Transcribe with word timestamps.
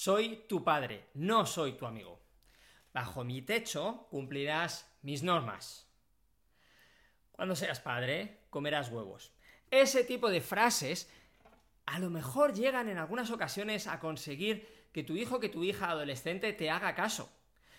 Soy 0.00 0.44
tu 0.48 0.62
padre, 0.62 1.08
no 1.14 1.44
soy 1.44 1.72
tu 1.72 1.84
amigo. 1.84 2.20
Bajo 2.94 3.24
mi 3.24 3.42
techo 3.42 4.06
cumplirás 4.12 4.88
mis 5.02 5.24
normas. 5.24 5.88
Cuando 7.32 7.56
seas 7.56 7.80
padre, 7.80 8.42
comerás 8.48 8.92
huevos. 8.92 9.32
Ese 9.72 10.04
tipo 10.04 10.30
de 10.30 10.40
frases 10.40 11.10
a 11.84 11.98
lo 11.98 12.10
mejor 12.10 12.54
llegan 12.54 12.88
en 12.88 12.96
algunas 12.96 13.32
ocasiones 13.32 13.88
a 13.88 13.98
conseguir 13.98 14.88
que 14.92 15.02
tu 15.02 15.16
hijo, 15.16 15.40
que 15.40 15.48
tu 15.48 15.64
hija 15.64 15.90
adolescente 15.90 16.52
te 16.52 16.70
haga 16.70 16.94
caso. 16.94 17.28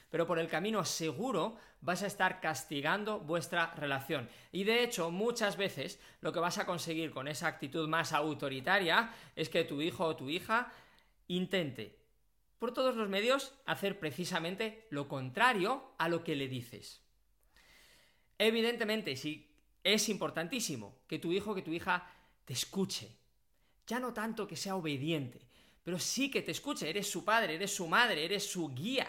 Pero 0.09 0.27
por 0.27 0.39
el 0.39 0.49
camino 0.49 0.83
seguro 0.83 1.55
vas 1.79 2.03
a 2.03 2.07
estar 2.07 2.41
castigando 2.41 3.21
vuestra 3.21 3.73
relación. 3.75 4.27
Y 4.51 4.65
de 4.65 4.83
hecho, 4.83 5.09
muchas 5.09 5.55
veces 5.55 6.01
lo 6.19 6.33
que 6.33 6.41
vas 6.41 6.57
a 6.57 6.65
conseguir 6.65 7.11
con 7.11 7.29
esa 7.29 7.47
actitud 7.47 7.87
más 7.87 8.11
autoritaria 8.11 9.13
es 9.37 9.47
que 9.47 9.63
tu 9.63 9.81
hijo 9.81 10.03
o 10.03 10.17
tu 10.17 10.29
hija 10.29 10.69
intente, 11.29 11.99
por 12.59 12.73
todos 12.73 12.95
los 12.95 13.09
medios, 13.09 13.53
hacer 13.65 13.99
precisamente 13.99 14.85
lo 14.89 15.07
contrario 15.07 15.93
a 15.97 16.09
lo 16.09 16.23
que 16.23 16.35
le 16.35 16.47
dices. 16.47 17.01
Evidentemente, 18.37 19.15
sí, 19.15 19.49
es 19.83 20.09
importantísimo 20.09 20.99
que 21.07 21.19
tu 21.19 21.31
hijo 21.31 21.55
que 21.55 21.61
tu 21.61 21.71
hija 21.71 22.11
te 22.45 22.53
escuche. 22.53 23.17
Ya 23.87 23.99
no 23.99 24.13
tanto 24.13 24.47
que 24.47 24.57
sea 24.57 24.75
obediente, 24.75 25.49
pero 25.83 25.97
sí 25.97 26.29
que 26.29 26.41
te 26.41 26.51
escuche, 26.51 26.89
eres 26.89 27.09
su 27.09 27.23
padre, 27.25 27.55
eres 27.55 27.73
su 27.73 27.87
madre, 27.87 28.25
eres 28.25 28.45
su 28.45 28.69
guía. 28.69 29.07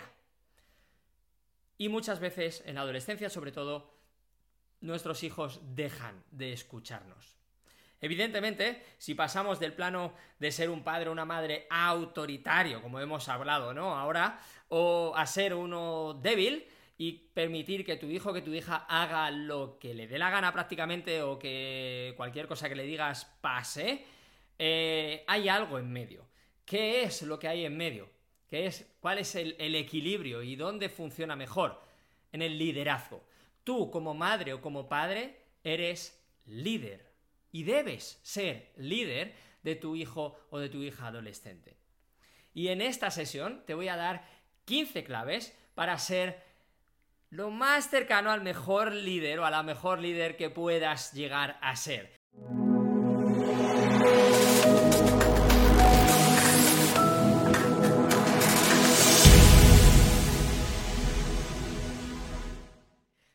Y 1.76 1.88
muchas 1.88 2.20
veces, 2.20 2.62
en 2.66 2.76
la 2.76 2.82
adolescencia 2.82 3.28
sobre 3.30 3.52
todo, 3.52 3.98
nuestros 4.80 5.22
hijos 5.24 5.60
dejan 5.74 6.24
de 6.30 6.52
escucharnos. 6.52 7.39
Evidentemente, 8.00 8.82
si 8.96 9.14
pasamos 9.14 9.60
del 9.60 9.74
plano 9.74 10.14
de 10.38 10.50
ser 10.50 10.70
un 10.70 10.82
padre 10.82 11.10
o 11.10 11.12
una 11.12 11.26
madre 11.26 11.66
autoritario, 11.68 12.80
como 12.80 12.98
hemos 12.98 13.28
hablado, 13.28 13.74
¿no? 13.74 13.94
Ahora, 13.94 14.40
o 14.68 15.12
a 15.14 15.26
ser 15.26 15.52
uno 15.52 16.14
débil 16.14 16.66
y 16.96 17.12
permitir 17.12 17.84
que 17.84 17.96
tu 17.96 18.06
hijo, 18.06 18.32
que 18.32 18.40
tu 18.40 18.54
hija 18.54 18.86
haga 18.88 19.30
lo 19.30 19.78
que 19.78 19.92
le 19.92 20.06
dé 20.06 20.18
la 20.18 20.30
gana 20.30 20.50
prácticamente 20.52 21.22
o 21.22 21.38
que 21.38 22.14
cualquier 22.16 22.46
cosa 22.46 22.70
que 22.70 22.74
le 22.74 22.84
digas 22.84 23.26
pase, 23.42 24.04
eh, 24.58 25.22
hay 25.26 25.50
algo 25.50 25.78
en 25.78 25.92
medio. 25.92 26.26
¿Qué 26.64 27.02
es 27.02 27.20
lo 27.22 27.38
que 27.38 27.48
hay 27.48 27.66
en 27.66 27.76
medio? 27.76 28.08
¿Qué 28.48 28.64
es, 28.66 28.94
¿Cuál 29.00 29.18
es 29.18 29.34
el, 29.34 29.56
el 29.58 29.74
equilibrio 29.74 30.42
y 30.42 30.56
dónde 30.56 30.88
funciona 30.88 31.36
mejor? 31.36 31.82
En 32.32 32.40
el 32.40 32.58
liderazgo. 32.58 33.24
Tú, 33.62 33.90
como 33.90 34.14
madre 34.14 34.54
o 34.54 34.62
como 34.62 34.88
padre, 34.88 35.36
eres 35.62 36.18
líder 36.46 37.09
y 37.52 37.64
debes 37.64 38.20
ser 38.22 38.72
líder 38.76 39.34
de 39.62 39.76
tu 39.76 39.96
hijo 39.96 40.38
o 40.50 40.58
de 40.58 40.68
tu 40.68 40.82
hija 40.82 41.08
adolescente. 41.08 41.76
Y 42.54 42.68
en 42.68 42.80
esta 42.80 43.10
sesión 43.10 43.62
te 43.66 43.74
voy 43.74 43.88
a 43.88 43.96
dar 43.96 44.26
15 44.64 45.04
claves 45.04 45.56
para 45.74 45.98
ser 45.98 46.42
lo 47.30 47.50
más 47.50 47.88
cercano 47.88 48.30
al 48.30 48.42
mejor 48.42 48.92
líder 48.92 49.38
o 49.38 49.46
a 49.46 49.50
la 49.50 49.62
mejor 49.62 50.00
líder 50.00 50.36
que 50.36 50.50
puedas 50.50 51.12
llegar 51.12 51.58
a 51.62 51.76
ser. 51.76 52.19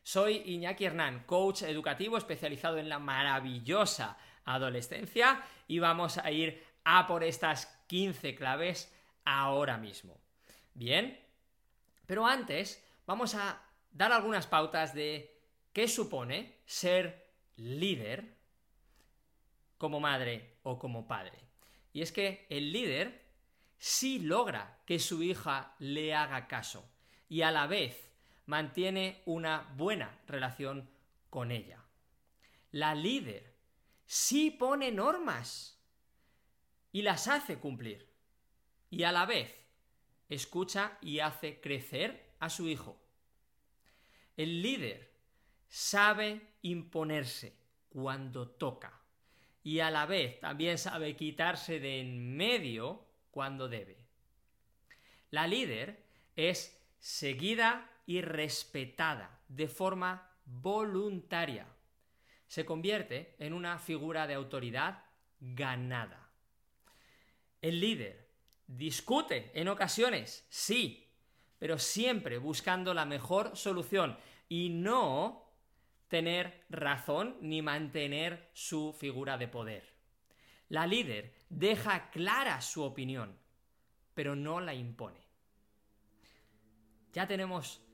Soy 0.06 0.40
Iñaki 0.46 0.84
Hernán, 0.84 1.24
coach 1.24 1.62
educativo 1.62 2.16
especializado 2.16 2.78
en 2.78 2.88
la 2.88 3.00
maravillosa 3.00 4.16
adolescencia 4.44 5.42
y 5.66 5.80
vamos 5.80 6.18
a 6.18 6.30
ir 6.30 6.64
a 6.84 7.08
por 7.08 7.24
estas 7.24 7.66
15 7.88 8.36
claves 8.36 8.94
ahora 9.24 9.78
mismo. 9.78 10.20
Bien, 10.74 11.20
pero 12.06 12.24
antes 12.24 12.86
vamos 13.04 13.34
a 13.34 13.60
dar 13.90 14.12
algunas 14.12 14.46
pautas 14.46 14.94
de 14.94 15.42
qué 15.72 15.88
supone 15.88 16.60
ser 16.66 17.32
líder 17.56 18.36
como 19.76 19.98
madre 19.98 20.58
o 20.62 20.78
como 20.78 21.08
padre. 21.08 21.40
Y 21.92 22.02
es 22.02 22.12
que 22.12 22.46
el 22.48 22.70
líder 22.70 23.24
sí 23.76 24.20
logra 24.20 24.78
que 24.86 25.00
su 25.00 25.20
hija 25.24 25.74
le 25.80 26.14
haga 26.14 26.46
caso 26.46 26.88
y 27.28 27.42
a 27.42 27.50
la 27.50 27.66
vez 27.66 28.06
mantiene 28.46 29.22
una 29.26 29.72
buena 29.76 30.18
relación 30.26 30.88
con 31.30 31.50
ella. 31.50 31.84
La 32.72 32.94
líder 32.94 33.54
sí 34.06 34.50
pone 34.50 34.90
normas 34.90 35.78
y 36.92 37.02
las 37.02 37.28
hace 37.28 37.58
cumplir. 37.58 38.08
Y 38.90 39.02
a 39.02 39.12
la 39.12 39.26
vez 39.26 39.52
escucha 40.28 40.98
y 41.02 41.20
hace 41.20 41.60
crecer 41.60 42.34
a 42.38 42.48
su 42.48 42.68
hijo. 42.68 43.00
El 44.36 44.62
líder 44.62 45.12
sabe 45.68 46.40
imponerse 46.62 47.56
cuando 47.88 48.48
toca 48.48 49.00
y 49.62 49.80
a 49.80 49.90
la 49.90 50.06
vez 50.06 50.38
también 50.38 50.78
sabe 50.78 51.16
quitarse 51.16 51.80
de 51.80 52.00
en 52.00 52.36
medio 52.36 53.04
cuando 53.30 53.68
debe. 53.68 53.98
La 55.30 55.46
líder 55.46 56.04
es 56.36 56.80
seguida 57.00 57.90
y 58.06 58.20
respetada 58.20 59.40
de 59.48 59.68
forma 59.68 60.30
voluntaria. 60.44 61.66
Se 62.46 62.64
convierte 62.64 63.34
en 63.38 63.52
una 63.52 63.78
figura 63.78 64.26
de 64.26 64.34
autoridad 64.34 65.04
ganada. 65.40 66.30
El 67.60 67.80
líder 67.80 68.28
discute 68.66 69.50
en 69.54 69.68
ocasiones, 69.68 70.46
sí, 70.48 71.08
pero 71.58 71.78
siempre 71.78 72.38
buscando 72.38 72.94
la 72.94 73.04
mejor 73.04 73.56
solución 73.56 74.16
y 74.48 74.68
no 74.68 75.46
tener 76.08 76.64
razón 76.68 77.36
ni 77.40 77.62
mantener 77.62 78.50
su 78.52 78.92
figura 78.92 79.36
de 79.36 79.48
poder. 79.48 79.94
La 80.68 80.86
líder 80.86 81.34
deja 81.48 82.10
clara 82.10 82.60
su 82.60 82.82
opinión, 82.82 83.36
pero 84.14 84.36
no 84.36 84.60
la 84.60 84.74
impone. 84.74 85.26
Ya 87.12 87.26
tenemos 87.26 87.85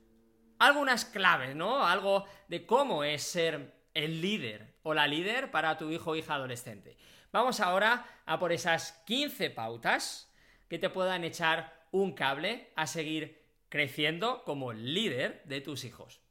algunas 0.67 1.05
claves, 1.05 1.55
¿no? 1.55 1.85
Algo 1.85 2.25
de 2.47 2.65
cómo 2.65 3.03
es 3.03 3.23
ser 3.23 3.73
el 3.93 4.21
líder 4.21 4.75
o 4.83 4.93
la 4.93 5.07
líder 5.07 5.51
para 5.51 5.77
tu 5.77 5.89
hijo 5.91 6.11
o 6.11 6.15
hija 6.15 6.35
adolescente. 6.35 6.97
Vamos 7.31 7.59
ahora 7.59 8.05
a 8.25 8.39
por 8.39 8.51
esas 8.51 8.91
15 9.05 9.49
pautas 9.49 10.31
que 10.69 10.79
te 10.79 10.89
puedan 10.89 11.23
echar 11.23 11.87
un 11.91 12.13
cable 12.13 12.71
a 12.75 12.87
seguir 12.87 13.43
creciendo 13.69 14.43
como 14.43 14.73
líder 14.73 15.43
de 15.45 15.61
tus 15.61 15.83
hijos. 15.83 16.21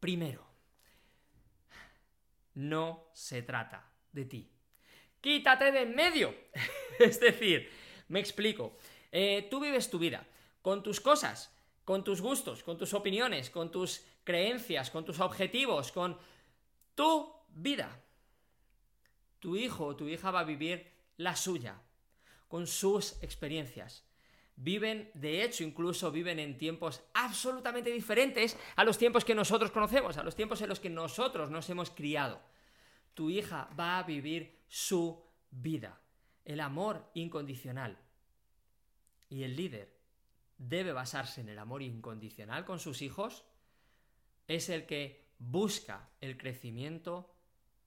Primero, 0.00 0.46
no 2.54 3.08
se 3.12 3.42
trata 3.42 3.90
de 4.12 4.24
ti. 4.24 4.50
Quítate 5.20 5.72
de 5.72 5.82
en 5.82 5.94
medio. 5.94 6.34
es 6.98 7.20
decir, 7.20 7.70
me 8.08 8.20
explico. 8.20 8.76
Eh, 9.12 9.46
tú 9.50 9.60
vives 9.60 9.90
tu 9.90 9.98
vida 9.98 10.26
con 10.62 10.82
tus 10.82 11.00
cosas, 11.00 11.54
con 11.88 12.04
tus 12.04 12.20
gustos, 12.20 12.62
con 12.62 12.76
tus 12.76 12.92
opiniones, 12.92 13.48
con 13.48 13.70
tus 13.70 14.04
creencias, 14.22 14.90
con 14.90 15.06
tus 15.06 15.20
objetivos, 15.20 15.90
con 15.90 16.18
tu 16.94 17.32
vida. 17.48 18.04
Tu 19.38 19.56
hijo 19.56 19.86
o 19.86 19.96
tu 19.96 20.06
hija 20.06 20.30
va 20.30 20.40
a 20.40 20.44
vivir 20.44 20.86
la 21.16 21.34
suya, 21.34 21.80
con 22.46 22.66
sus 22.66 23.16
experiencias. 23.22 24.04
Viven, 24.54 25.10
de 25.14 25.42
hecho, 25.42 25.64
incluso 25.64 26.12
viven 26.12 26.38
en 26.38 26.58
tiempos 26.58 27.00
absolutamente 27.14 27.90
diferentes 27.90 28.58
a 28.76 28.84
los 28.84 28.98
tiempos 28.98 29.24
que 29.24 29.34
nosotros 29.34 29.70
conocemos, 29.70 30.18
a 30.18 30.22
los 30.22 30.36
tiempos 30.36 30.60
en 30.60 30.68
los 30.68 30.80
que 30.80 30.90
nosotros 30.90 31.48
nos 31.48 31.70
hemos 31.70 31.88
criado. 31.88 32.38
Tu 33.14 33.30
hija 33.30 33.70
va 33.80 33.98
a 33.98 34.02
vivir 34.02 34.58
su 34.68 35.24
vida, 35.50 35.98
el 36.44 36.60
amor 36.60 37.10
incondicional. 37.14 37.96
Y 39.30 39.44
el 39.44 39.56
líder 39.56 39.97
debe 40.58 40.92
basarse 40.92 41.40
en 41.40 41.48
el 41.48 41.58
amor 41.58 41.82
incondicional 41.82 42.64
con 42.64 42.80
sus 42.80 43.00
hijos 43.02 43.44
es 44.48 44.68
el 44.68 44.86
que 44.86 45.28
busca 45.38 46.08
el 46.20 46.36
crecimiento 46.36 47.32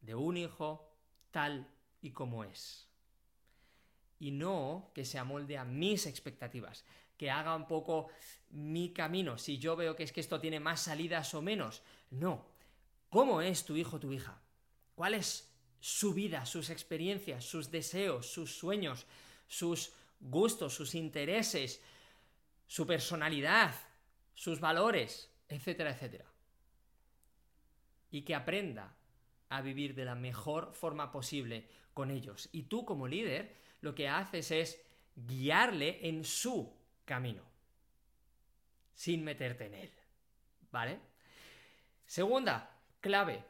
de 0.02 0.16
un 0.16 0.38
hijo 0.38 0.90
tal 1.32 1.68
y 2.02 2.12
como 2.12 2.44
es. 2.44 2.88
Y 4.20 4.32
no 4.32 4.92
que 4.94 5.06
se 5.06 5.18
amolde 5.18 5.58
a 5.58 5.66
mis 5.66 6.06
expectativas, 6.06 6.86
que 7.18 7.30
haga 7.30 7.56
un 7.56 7.68
poco 7.68 8.08
mi 8.52 8.94
camino, 8.94 9.38
si 9.38 9.58
yo 9.58 9.76
veo 9.76 9.96
que 9.96 10.04
es 10.04 10.12
que 10.12 10.22
esto 10.22 10.40
tiene 10.40 10.60
más 10.60 10.82
salidas 10.82 11.34
o 11.34 11.42
menos. 11.42 11.84
No. 12.10 12.46
¿Cómo 13.10 13.42
es 13.42 13.66
tu 13.66 13.76
hijo 13.76 14.00
tu 14.00 14.12
hija? 14.14 14.42
¿Cuál 14.96 15.16
es 15.16 15.52
su 15.80 16.14
vida, 16.14 16.46
sus 16.46 16.70
experiencias, 16.70 17.44
sus 17.44 17.72
deseos, 17.72 18.32
sus 18.32 18.56
sueños, 18.56 19.06
sus 19.48 19.94
gustos, 20.20 20.74
sus 20.74 20.96
intereses, 20.96 21.82
su 22.72 22.88
personalidad, 22.88 23.76
sus 24.34 24.62
valores, 24.62 25.30
etcétera, 25.50 25.92
etcétera. 25.92 26.24
Y 28.12 28.22
que 28.22 28.34
aprenda 28.34 28.96
a 29.50 29.62
vivir 29.62 29.94
de 29.94 30.06
la 30.06 30.16
mejor 30.16 30.74
forma 30.74 31.12
posible 31.12 31.68
con 31.94 32.12
ellos. 32.12 32.48
Y 32.54 32.64
tú 32.64 32.86
como 32.86 33.10
líder 33.10 33.58
lo 33.82 33.94
que 33.94 34.08
haces 34.08 34.52
es 34.52 34.82
guiarle 35.14 36.08
en 36.08 36.24
su 36.24 36.74
camino, 37.04 37.44
sin 38.94 39.26
meterte 39.26 39.66
en 39.66 39.74
él. 39.74 39.94
¿Vale? 40.72 40.98
Segunda 42.06 42.74
clave, 43.02 43.44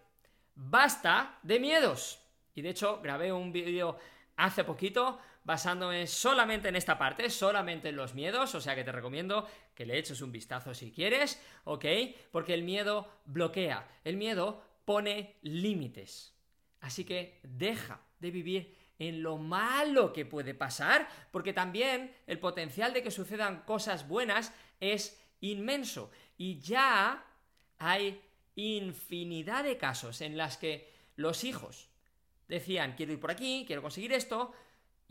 basta 0.56 1.38
de 1.44 1.60
miedos. 1.60 2.20
Y 2.56 2.64
de 2.64 2.70
hecho 2.70 3.00
grabé 3.04 3.32
un 3.32 3.52
vídeo 3.52 4.00
hace 4.36 4.64
poquito 4.64 5.20
basándome 5.44 6.08
solamente 6.08 6.70
en 6.70 6.76
esta 6.76 6.98
parte, 6.98 7.30
solamente 7.30 7.90
en 7.90 7.96
los 7.96 8.14
miedos, 8.14 8.54
o 8.56 8.62
sea 8.62 8.76
que 8.76 8.84
te 8.84 8.92
recomiendo 8.92 9.48
que 9.74 9.86
le 9.86 9.98
eches 9.98 10.22
un 10.22 10.32
vistazo 10.32 10.74
si 10.74 10.92
quieres, 10.92 11.42
¿ok? 11.64 11.86
Porque 12.32 12.54
el 12.54 12.64
miedo 12.64 13.10
bloquea, 13.26 13.88
el 14.04 14.18
miedo 14.18 14.64
pone 14.86 15.38
límites. 15.42 16.36
Así 16.80 17.06
que 17.06 17.40
deja 17.44 18.02
de 18.20 18.32
vivir 18.32 18.78
en 19.00 19.24
lo 19.24 19.38
malo 19.38 20.14
que 20.14 20.26
puede 20.26 20.54
pasar, 20.54 21.08
porque 21.32 21.54
también 21.54 22.16
el 22.28 22.40
potencial 22.40 22.94
de 22.94 23.02
que 23.02 23.10
sucedan 23.10 23.64
cosas 23.64 24.08
buenas 24.08 24.54
es 24.80 25.20
inmenso. 25.40 26.12
Y 26.38 26.60
ya 26.60 27.26
hay 27.80 28.22
infinidad 28.56 29.64
de 29.64 29.78
casos 29.78 30.22
en 30.22 30.38
las 30.38 30.58
que 30.58 30.92
los 31.16 31.44
hijos 31.44 31.90
decían, 32.48 32.94
quiero 32.96 33.14
ir 33.14 33.20
por 33.20 33.32
aquí, 33.32 33.64
quiero 33.66 33.82
conseguir 33.82 34.14
esto, 34.14 34.54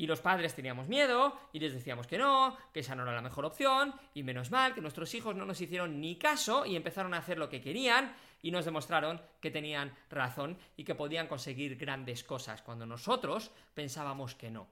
y 0.00 0.06
los 0.06 0.22
padres 0.22 0.54
teníamos 0.54 0.88
miedo 0.88 1.38
y 1.52 1.58
les 1.58 1.74
decíamos 1.74 2.06
que 2.06 2.16
no, 2.16 2.56
que 2.72 2.80
esa 2.80 2.94
no 2.94 3.02
era 3.02 3.12
la 3.12 3.20
mejor 3.20 3.44
opción, 3.44 3.92
y 4.14 4.22
menos 4.22 4.50
mal 4.50 4.72
que 4.72 4.80
nuestros 4.80 5.14
hijos 5.14 5.36
no 5.36 5.44
nos 5.44 5.60
hicieron 5.60 6.00
ni 6.00 6.16
caso 6.16 6.64
y 6.64 6.74
empezaron 6.74 7.12
a 7.12 7.18
hacer 7.18 7.36
lo 7.36 7.50
que 7.50 7.60
querían 7.60 8.14
y 8.40 8.50
nos 8.50 8.64
demostraron 8.64 9.20
que 9.42 9.50
tenían 9.50 9.94
razón 10.08 10.56
y 10.78 10.84
que 10.84 10.94
podían 10.94 11.26
conseguir 11.26 11.76
grandes 11.76 12.24
cosas 12.24 12.62
cuando 12.62 12.86
nosotros 12.86 13.50
pensábamos 13.74 14.34
que 14.34 14.50
no. 14.50 14.68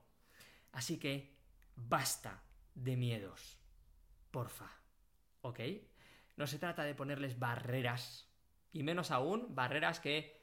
Así 0.73 0.99
que 0.99 1.37
basta 1.77 2.43
de 2.75 2.97
miedos, 2.97 3.59
porfa, 4.31 4.73
¿ok? 5.43 5.61
No 6.39 6.47
se 6.47 6.59
trata 6.59 6.85
de 6.85 6.95
ponerles 6.95 7.39
barreras, 7.39 8.27
y 8.73 8.83
menos 8.83 9.11
aún 9.11 9.55
barreras 9.55 10.01
que 10.01 10.41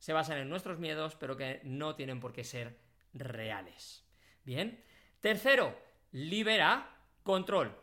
se 0.00 0.12
basan 0.12 0.38
en 0.38 0.48
nuestros 0.48 0.80
miedos, 0.80 1.14
pero 1.14 1.36
que 1.36 1.60
no 1.62 1.94
tienen 1.94 2.18
por 2.18 2.32
qué 2.32 2.42
ser 2.42 2.89
reales. 3.14 4.04
Bien. 4.44 4.82
Tercero, 5.20 5.76
libera 6.12 6.96
control. 7.22 7.76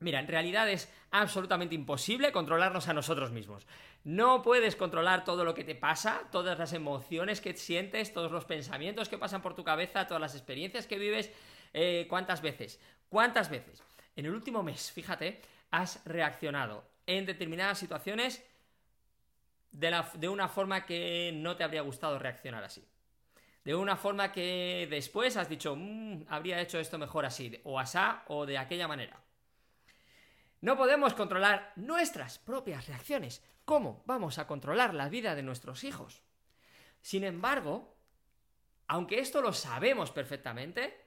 Mira, 0.00 0.18
en 0.18 0.28
realidad 0.28 0.68
es 0.68 0.92
absolutamente 1.10 1.74
imposible 1.74 2.32
controlarnos 2.32 2.88
a 2.88 2.94
nosotros 2.94 3.30
mismos. 3.30 3.66
No 4.02 4.40
puedes 4.42 4.76
controlar 4.76 5.24
todo 5.24 5.44
lo 5.44 5.54
que 5.54 5.62
te 5.62 5.74
pasa, 5.74 6.22
todas 6.32 6.58
las 6.58 6.72
emociones 6.72 7.40
que 7.40 7.54
sientes, 7.54 8.14
todos 8.14 8.32
los 8.32 8.46
pensamientos 8.46 9.10
que 9.10 9.18
pasan 9.18 9.42
por 9.42 9.54
tu 9.54 9.62
cabeza, 9.62 10.06
todas 10.06 10.20
las 10.20 10.34
experiencias 10.34 10.86
que 10.86 10.98
vives. 10.98 11.30
Eh, 11.74 12.06
¿Cuántas 12.08 12.40
veces? 12.40 12.80
¿Cuántas 13.10 13.50
veces? 13.50 13.82
En 14.16 14.24
el 14.24 14.32
último 14.32 14.62
mes, 14.62 14.90
fíjate, 14.90 15.42
has 15.70 16.02
reaccionado 16.06 16.84
en 17.06 17.26
determinadas 17.26 17.78
situaciones 17.78 18.42
de, 19.70 20.02
de 20.14 20.28
una 20.28 20.48
forma 20.48 20.86
que 20.86 21.30
no 21.34 21.56
te 21.56 21.64
habría 21.64 21.82
gustado 21.82 22.18
reaccionar 22.18 22.64
así 22.64 22.84
de 23.64 23.74
una 23.74 23.96
forma 23.96 24.32
que 24.32 24.86
después 24.90 25.36
has 25.36 25.48
dicho, 25.48 25.76
mm, 25.76 26.24
habría 26.28 26.60
hecho 26.60 26.78
esto 26.78 26.98
mejor 26.98 27.26
así, 27.26 27.60
o 27.64 27.78
asá, 27.78 28.24
o 28.28 28.46
de 28.46 28.58
aquella 28.58 28.88
manera. 28.88 29.20
No 30.60 30.76
podemos 30.76 31.14
controlar 31.14 31.72
nuestras 31.76 32.38
propias 32.38 32.86
reacciones. 32.86 33.42
¿Cómo 33.64 34.02
vamos 34.06 34.38
a 34.38 34.46
controlar 34.46 34.94
la 34.94 35.08
vida 35.08 35.34
de 35.34 35.42
nuestros 35.42 35.84
hijos? 35.84 36.22
Sin 37.00 37.24
embargo, 37.24 37.96
aunque 38.86 39.20
esto 39.20 39.40
lo 39.40 39.52
sabemos 39.52 40.10
perfectamente, 40.10 41.00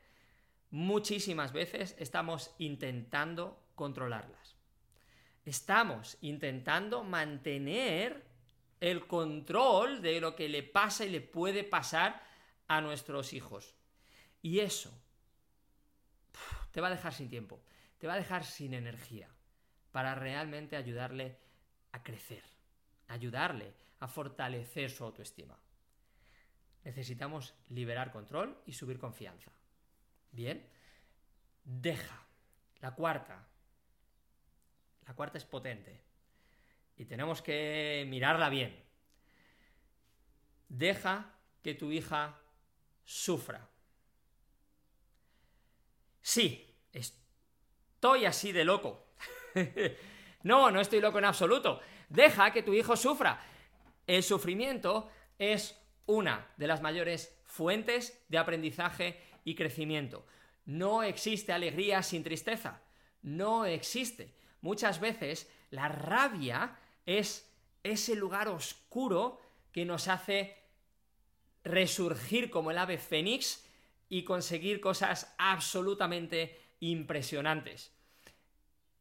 muchísimas 0.71 1.53
veces 1.53 1.95
estamos 1.99 2.53
intentando 2.57 3.63
controlarlas. 3.75 4.55
Estamos 5.45 6.17
intentando 6.21 7.03
mantener 7.03 8.25
el 8.79 9.05
control 9.05 10.01
de 10.01 10.19
lo 10.19 10.35
que 10.35 10.49
le 10.49 10.63
pasa 10.63 11.05
y 11.05 11.09
le 11.09 11.21
puede 11.21 11.63
pasar 11.63 12.23
a 12.67 12.81
nuestros 12.81 13.33
hijos. 13.33 13.75
Y 14.41 14.59
eso 14.59 14.91
te 16.71 16.81
va 16.81 16.87
a 16.87 16.91
dejar 16.91 17.13
sin 17.13 17.29
tiempo, 17.29 17.63
te 17.97 18.07
va 18.07 18.13
a 18.13 18.17
dejar 18.17 18.43
sin 18.43 18.73
energía 18.73 19.29
para 19.91 20.15
realmente 20.15 20.75
ayudarle 20.75 21.37
a 21.91 22.03
crecer, 22.03 22.43
ayudarle 23.07 23.73
a 23.99 24.07
fortalecer 24.07 24.89
su 24.89 25.03
autoestima. 25.03 25.57
Necesitamos 26.83 27.53
liberar 27.69 28.11
control 28.11 28.61
y 28.65 28.73
subir 28.73 28.99
confianza. 28.99 29.51
Bien, 30.31 30.67
deja. 31.63 32.21
La 32.81 32.93
cuarta. 32.95 33.47
La 35.07 35.13
cuarta 35.13 35.37
es 35.37 35.45
potente. 35.45 36.01
Y 36.97 37.05
tenemos 37.05 37.41
que 37.41 38.05
mirarla 38.09 38.49
bien. 38.49 38.83
Deja 40.67 41.33
que 41.61 41.75
tu 41.75 41.91
hija 41.91 42.42
sufra. 43.03 43.69
Sí, 46.21 46.73
estoy 46.91 48.25
así 48.25 48.51
de 48.51 48.65
loco. 48.65 49.07
no, 50.43 50.71
no 50.71 50.81
estoy 50.81 51.01
loco 51.01 51.19
en 51.19 51.25
absoluto. 51.25 51.81
Deja 52.09 52.51
que 52.51 52.63
tu 52.63 52.73
hijo 52.73 52.95
sufra. 52.95 53.41
El 54.07 54.23
sufrimiento 54.23 55.09
es 55.37 55.79
una 56.05 56.51
de 56.57 56.67
las 56.67 56.81
mayores 56.81 57.39
fuentes 57.45 58.23
de 58.29 58.37
aprendizaje 58.37 59.21
y 59.43 59.55
crecimiento. 59.55 60.25
No 60.65 61.03
existe 61.03 61.51
alegría 61.51 62.03
sin 62.03 62.23
tristeza. 62.23 62.81
No 63.21 63.65
existe. 63.65 64.35
Muchas 64.61 64.99
veces 64.99 65.51
la 65.69 65.89
rabia 65.89 66.77
es 67.05 67.53
ese 67.83 68.15
lugar 68.15 68.47
oscuro 68.47 69.39
que 69.71 69.85
nos 69.85 70.07
hace 70.07 70.62
resurgir 71.63 72.49
como 72.49 72.71
el 72.71 72.77
ave 72.77 72.97
fénix 72.97 73.65
y 74.09 74.23
conseguir 74.23 74.79
cosas 74.79 75.33
absolutamente 75.37 76.75
impresionantes. 76.79 77.93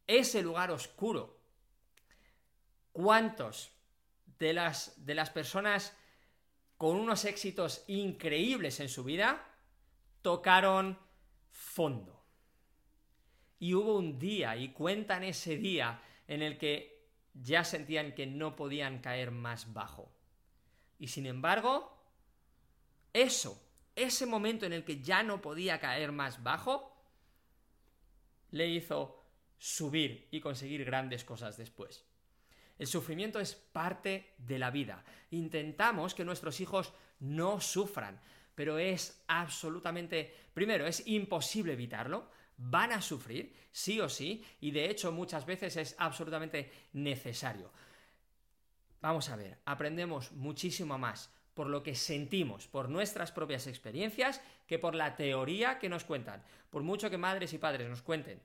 Ese 0.06 0.43
lugar 0.43 0.70
oscuro. 0.70 1.41
¿Cuántos 2.93 3.73
de 4.38 4.53
las, 4.53 5.05
de 5.05 5.14
las 5.14 5.31
personas 5.31 5.97
con 6.76 6.97
unos 6.97 7.25
éxitos 7.25 7.85
increíbles 7.88 8.81
en 8.81 8.88
su 8.88 9.05
vida 9.05 9.44
tocaron 10.20 10.99
fondo? 11.50 12.25
Y 13.59 13.75
hubo 13.75 13.97
un 13.97 14.19
día, 14.19 14.57
y 14.57 14.73
cuentan 14.73 15.23
ese 15.23 15.57
día, 15.57 16.02
en 16.26 16.42
el 16.42 16.59
que 16.59 17.07
ya 17.33 17.64
sentían 17.64 18.14
que 18.14 18.26
no 18.26 18.57
podían 18.57 18.99
caer 18.99 19.31
más 19.31 19.73
bajo. 19.73 20.12
Y 20.99 21.09
sin 21.09 21.26
embargo, 21.26 22.01
eso, 23.12 23.62
ese 23.95 24.26
momento 24.26 24.66
en 24.66 24.73
el 24.73 24.85
que 24.85 25.02
ya 25.02 25.23
no 25.23 25.40
podía 25.40 25.81
caer 25.81 26.12
más 26.12 26.42
bajo, 26.42 26.92
le 28.50 28.69
hizo 28.69 29.23
subir 29.59 30.28
y 30.31 30.40
conseguir 30.40 30.85
grandes 30.85 31.25
cosas 31.25 31.57
después. 31.57 32.04
El 32.78 32.87
sufrimiento 32.87 33.38
es 33.38 33.54
parte 33.54 34.35
de 34.38 34.59
la 34.59 34.71
vida. 34.71 35.04
Intentamos 35.31 36.14
que 36.14 36.25
nuestros 36.25 36.61
hijos 36.61 36.92
no 37.21 37.61
sufran, 37.61 38.21
pero 38.54 38.78
es 38.78 39.23
absolutamente, 39.28 40.35
primero, 40.52 40.87
es 40.87 41.07
imposible 41.07 41.75
evitarlo, 41.75 42.28
van 42.57 42.92
a 42.92 43.00
sufrir, 43.00 43.54
sí 43.71 44.00
o 44.00 44.09
sí, 44.09 44.45
y 44.61 44.71
de 44.71 44.90
hecho 44.90 45.12
muchas 45.12 45.47
veces 45.47 45.76
es 45.76 45.95
absolutamente 45.99 46.71
necesario. 46.92 47.73
Vamos 49.00 49.28
a 49.28 49.37
ver, 49.37 49.59
aprendemos 49.64 50.33
muchísimo 50.33 50.99
más 50.99 51.33
por 51.54 51.68
lo 51.68 51.82
que 51.82 51.94
sentimos, 51.94 52.66
por 52.66 52.88
nuestras 52.88 53.32
propias 53.32 53.66
experiencias, 53.66 54.40
que 54.66 54.78
por 54.78 54.94
la 54.94 55.16
teoría 55.16 55.78
que 55.78 55.88
nos 55.88 56.04
cuentan. 56.04 56.42
Por 56.71 56.82
mucho 56.82 57.11
que 57.11 57.18
madres 57.18 57.52
y 57.52 57.59
padres 57.59 57.88
nos 57.88 58.02
cuenten 58.02 58.40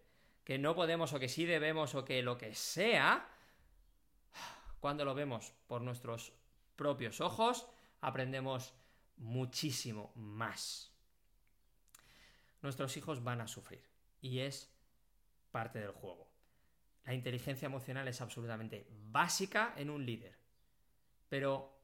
que 0.48 0.58
no 0.58 0.76
podemos 0.76 1.12
o 1.12 1.20
que 1.20 1.28
sí 1.28 1.44
debemos 1.44 1.94
o 1.94 2.06
que 2.06 2.24
lo 2.24 2.38
que 2.38 2.56
sea, 2.56 3.28
cuando 4.80 5.04
lo 5.04 5.14
vemos 5.14 5.52
por 5.68 5.82
nuestros 5.82 6.32
propios 6.78 7.20
ojos, 7.20 7.68
aprendemos 8.00 8.74
muchísimo 9.18 10.14
más. 10.16 10.94
Nuestros 12.62 12.96
hijos 12.96 13.26
van 13.26 13.42
a 13.42 13.48
sufrir 13.50 13.84
y 14.22 14.40
es 14.40 14.72
parte 15.52 15.80
del 15.80 15.92
juego. 15.92 16.30
La 17.04 17.14
inteligencia 17.14 17.66
emocional 17.66 18.08
es 18.08 18.22
absolutamente 18.22 18.88
básica 19.12 19.74
en 19.76 19.90
un 19.90 20.06
líder, 20.06 20.38
pero 21.28 21.77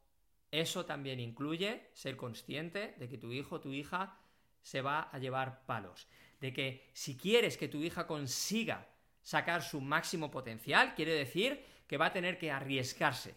eso 0.53 0.85
también 0.85 1.19
incluye 1.19 1.89
ser 1.93 2.15
consciente 2.15 2.93
de 2.99 3.09
que 3.09 3.17
tu 3.17 3.31
hijo 3.31 3.55
o 3.55 3.59
tu 3.59 3.73
hija 3.73 4.19
se 4.61 4.83
va 4.83 5.09
a 5.11 5.17
llevar 5.17 5.65
palos. 5.65 6.07
De 6.39 6.53
que 6.53 6.91
si 6.93 7.17
quieres 7.17 7.57
que 7.57 7.67
tu 7.67 7.81
hija 7.81 8.05
consiga 8.05 8.87
sacar 9.23 9.63
su 9.63 9.81
máximo 9.81 10.29
potencial, 10.29 10.93
quiere 10.93 11.15
decir 11.15 11.65
que 11.87 11.97
va 11.97 12.05
a 12.05 12.13
tener 12.13 12.37
que 12.37 12.51
arriesgarse. 12.51 13.35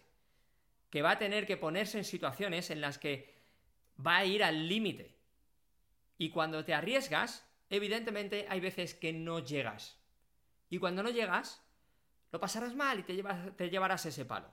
Que 0.91 1.01
va 1.01 1.11
a 1.11 1.17
tener 1.17 1.47
que 1.47 1.57
ponerse 1.57 1.97
en 1.97 2.03
situaciones 2.03 2.69
en 2.69 2.81
las 2.81 2.99
que 2.99 3.33
va 4.05 4.17
a 4.17 4.25
ir 4.25 4.43
al 4.43 4.67
límite. 4.67 5.17
Y 6.19 6.29
cuando 6.29 6.63
te 6.63 6.75
arriesgas, 6.75 7.49
evidentemente 7.71 8.45
hay 8.47 8.59
veces 8.59 8.93
que 8.93 9.11
no 9.11 9.39
llegas. 9.39 9.97
Y 10.69 10.77
cuando 10.77 11.01
no 11.01 11.09
llegas, 11.09 11.63
lo 12.31 12.39
pasarás 12.39 12.75
mal 12.75 12.99
y 12.99 13.03
te, 13.03 13.23
te 13.53 13.71
llevarás 13.71 14.05
ese 14.05 14.23
palo. 14.23 14.51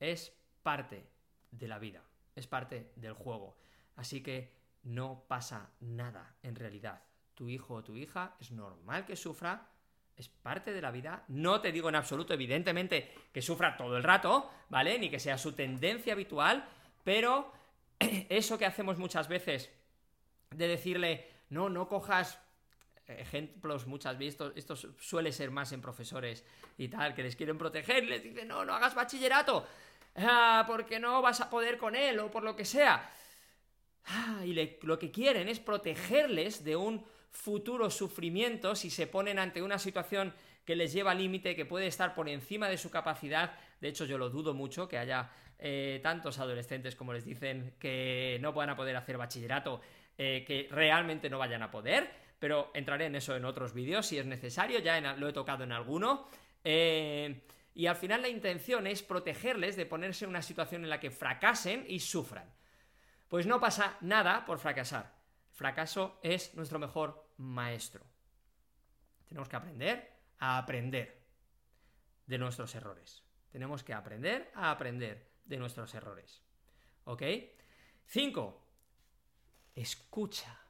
Es 0.00 0.32
parte 0.62 1.06
de 1.50 1.68
la 1.68 1.78
vida, 1.78 2.02
es 2.34 2.46
parte 2.46 2.92
del 2.96 3.12
juego. 3.12 3.56
Así 3.96 4.22
que 4.22 4.52
no 4.84 5.24
pasa 5.28 5.70
nada 5.80 6.36
en 6.42 6.54
realidad. 6.54 7.02
Tu 7.34 7.48
hijo 7.48 7.74
o 7.74 7.84
tu 7.84 7.96
hija 7.96 8.36
es 8.40 8.50
normal 8.50 9.04
que 9.04 9.16
sufra, 9.16 9.68
es 10.16 10.28
parte 10.28 10.72
de 10.72 10.82
la 10.82 10.90
vida. 10.90 11.24
No 11.28 11.60
te 11.60 11.72
digo 11.72 11.88
en 11.88 11.94
absoluto, 11.94 12.34
evidentemente, 12.34 13.12
que 13.32 13.42
sufra 13.42 13.76
todo 13.76 13.96
el 13.96 14.02
rato, 14.02 14.50
¿vale? 14.68 14.98
Ni 14.98 15.08
que 15.08 15.20
sea 15.20 15.38
su 15.38 15.52
tendencia 15.52 16.12
habitual, 16.12 16.68
pero 17.04 17.52
eso 17.98 18.58
que 18.58 18.66
hacemos 18.66 18.98
muchas 18.98 19.28
veces 19.28 19.70
de 20.50 20.68
decirle, 20.68 21.28
no, 21.50 21.68
no 21.68 21.88
cojas 21.88 22.40
ejemplos 23.06 23.86
muchas 23.86 24.18
veces, 24.18 24.52
esto, 24.54 24.76
suele 24.76 25.32
ser 25.32 25.50
más 25.50 25.72
en 25.72 25.80
profesores 25.80 26.44
y 26.76 26.88
tal, 26.88 27.14
que 27.14 27.22
les 27.22 27.36
quieren 27.36 27.56
proteger, 27.56 28.04
les 28.04 28.22
dicen, 28.22 28.48
no, 28.48 28.64
no 28.64 28.74
hagas 28.74 28.94
bachillerato, 28.94 29.66
ah, 30.18 30.64
porque 30.66 30.98
no 30.98 31.22
vas 31.22 31.40
a 31.40 31.50
poder 31.50 31.78
con 31.78 31.94
él 31.94 32.18
o 32.18 32.30
por 32.30 32.42
lo 32.42 32.56
que 32.56 32.64
sea. 32.64 33.10
Ah, 34.06 34.42
y 34.44 34.54
lo 34.82 34.98
que 34.98 35.10
quieren 35.10 35.48
es 35.48 35.60
protegerles 35.60 36.64
de 36.64 36.76
un 36.76 37.04
futuro 37.30 37.90
sufrimiento 37.90 38.74
si 38.74 38.90
se 38.90 39.06
ponen 39.06 39.38
ante 39.38 39.62
una 39.62 39.78
situación 39.78 40.34
que 40.64 40.76
les 40.76 40.92
lleva 40.92 41.12
al 41.12 41.18
límite, 41.18 41.56
que 41.56 41.64
puede 41.64 41.86
estar 41.86 42.14
por 42.14 42.28
encima 42.28 42.68
de 42.68 42.76
su 42.76 42.90
capacidad. 42.90 43.52
De 43.80 43.88
hecho, 43.88 44.04
yo 44.04 44.18
lo 44.18 44.28
dudo 44.28 44.54
mucho 44.54 44.88
que 44.88 44.98
haya 44.98 45.30
eh, 45.58 46.00
tantos 46.02 46.38
adolescentes 46.38 46.94
como 46.94 47.12
les 47.12 47.24
dicen 47.24 47.74
que 47.78 48.38
no 48.40 48.52
puedan 48.52 48.76
poder 48.76 48.96
hacer 48.96 49.16
bachillerato, 49.16 49.80
eh, 50.16 50.44
que 50.46 50.68
realmente 50.70 51.30
no 51.30 51.38
vayan 51.38 51.62
a 51.62 51.70
poder, 51.70 52.10
pero 52.38 52.70
entraré 52.74 53.06
en 53.06 53.16
eso 53.16 53.34
en 53.34 53.44
otros 53.44 53.72
vídeos 53.72 54.06
si 54.06 54.18
es 54.18 54.26
necesario, 54.26 54.78
ya 54.80 55.00
lo 55.16 55.28
he 55.28 55.32
tocado 55.32 55.64
en 55.64 55.72
alguno. 55.72 56.28
Eh, 56.62 57.40
y 57.78 57.86
al 57.86 57.94
final 57.94 58.22
la 58.22 58.28
intención 58.28 58.88
es 58.88 59.04
protegerles 59.04 59.76
de 59.76 59.86
ponerse 59.86 60.24
en 60.24 60.30
una 60.30 60.42
situación 60.42 60.82
en 60.82 60.90
la 60.90 60.98
que 60.98 61.12
fracasen 61.12 61.84
y 61.86 62.00
sufran. 62.00 62.52
Pues 63.28 63.46
no 63.46 63.60
pasa 63.60 63.96
nada 64.00 64.44
por 64.46 64.58
fracasar. 64.58 65.14
Fracaso 65.52 66.18
es 66.24 66.56
nuestro 66.56 66.80
mejor 66.80 67.30
maestro. 67.36 68.04
Tenemos 69.28 69.48
que 69.48 69.54
aprender 69.54 70.12
a 70.40 70.58
aprender 70.58 71.22
de 72.26 72.38
nuestros 72.38 72.74
errores. 72.74 73.22
Tenemos 73.52 73.84
que 73.84 73.94
aprender 73.94 74.50
a 74.56 74.72
aprender 74.72 75.30
de 75.44 75.58
nuestros 75.58 75.94
errores. 75.94 76.42
¿Ok? 77.04 77.22
Cinco. 78.06 78.60
Escucha. 79.76 80.62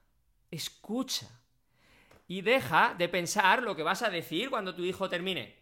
Escucha. 0.51 1.41
Y 2.27 2.43
deja 2.43 2.95
de 2.99 3.09
pensar 3.09 3.63
lo 3.63 3.75
que 3.75 3.83
vas 3.83 4.03
a 4.03 4.11
decir 4.11 4.51
cuando 4.51 4.75
tu 4.75 4.83
hijo 4.85 5.09
termine. 5.09 5.58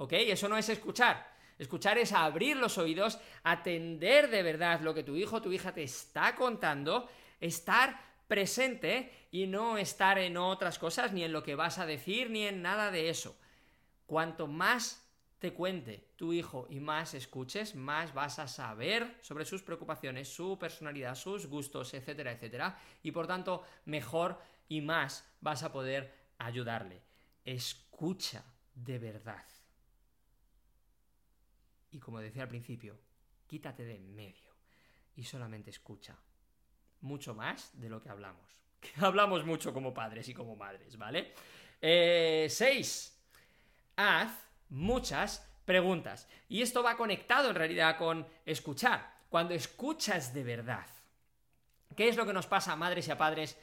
¿Ok? 0.00 0.12
Eso 0.12 0.48
no 0.48 0.56
es 0.56 0.68
escuchar. 0.68 1.26
Escuchar 1.58 1.98
es 1.98 2.12
abrir 2.12 2.56
los 2.56 2.78
oídos, 2.78 3.18
atender 3.42 4.30
de 4.30 4.44
verdad 4.44 4.80
lo 4.80 4.94
que 4.94 5.02
tu 5.02 5.16
hijo 5.16 5.36
o 5.36 5.42
tu 5.42 5.50
hija 5.50 5.74
te 5.74 5.82
está 5.82 6.36
contando, 6.36 7.08
estar 7.40 8.00
presente 8.28 9.26
y 9.32 9.48
no 9.48 9.76
estar 9.76 10.18
en 10.18 10.36
otras 10.36 10.78
cosas, 10.78 11.12
ni 11.12 11.24
en 11.24 11.32
lo 11.32 11.42
que 11.42 11.56
vas 11.56 11.80
a 11.80 11.86
decir, 11.86 12.30
ni 12.30 12.46
en 12.46 12.62
nada 12.62 12.92
de 12.92 13.08
eso. 13.08 13.36
Cuanto 14.06 14.46
más 14.46 15.04
te 15.40 15.52
cuente 15.52 16.12
tu 16.14 16.32
hijo 16.32 16.68
y 16.70 16.78
más 16.78 17.14
escuches, 17.14 17.74
más 17.74 18.14
vas 18.14 18.38
a 18.38 18.46
saber 18.46 19.18
sobre 19.20 19.44
sus 19.44 19.62
preocupaciones, 19.62 20.28
su 20.32 20.56
personalidad, 20.60 21.16
sus 21.16 21.46
gustos, 21.46 21.92
etcétera, 21.92 22.30
etcétera, 22.30 22.78
y 23.02 23.10
por 23.10 23.26
tanto 23.26 23.64
mejor 23.84 24.40
y 24.68 24.80
más 24.80 25.28
vas 25.40 25.64
a 25.64 25.72
poder 25.72 26.14
ayudarle. 26.38 27.02
Escucha 27.44 28.44
de 28.76 29.00
verdad. 29.00 29.57
Y 31.90 31.98
como 31.98 32.20
decía 32.20 32.42
al 32.42 32.48
principio, 32.48 32.98
quítate 33.46 33.84
de 33.84 33.96
en 33.96 34.14
medio 34.14 34.54
y 35.16 35.24
solamente 35.24 35.70
escucha 35.70 36.16
mucho 37.00 37.34
más 37.34 37.70
de 37.80 37.88
lo 37.88 38.00
que 38.02 38.08
hablamos. 38.08 38.46
Que 38.80 38.92
hablamos 39.04 39.44
mucho 39.44 39.74
como 39.74 39.92
padres 39.92 40.28
y 40.28 40.34
como 40.34 40.54
madres, 40.54 40.96
¿vale? 40.96 41.34
Eh, 41.80 42.46
seis. 42.48 43.20
Haz 43.96 44.30
muchas 44.68 45.44
preguntas. 45.64 46.28
Y 46.48 46.62
esto 46.62 46.84
va 46.84 46.96
conectado 46.96 47.50
en 47.50 47.56
realidad 47.56 47.98
con 47.98 48.24
escuchar. 48.46 49.18
Cuando 49.28 49.54
escuchas 49.54 50.32
de 50.32 50.44
verdad. 50.44 50.86
¿Qué 51.96 52.08
es 52.08 52.16
lo 52.16 52.24
que 52.24 52.32
nos 52.32 52.46
pasa 52.46 52.72
a 52.72 52.76
madres 52.76 53.08
y 53.08 53.10
a 53.10 53.18
padres 53.18 53.58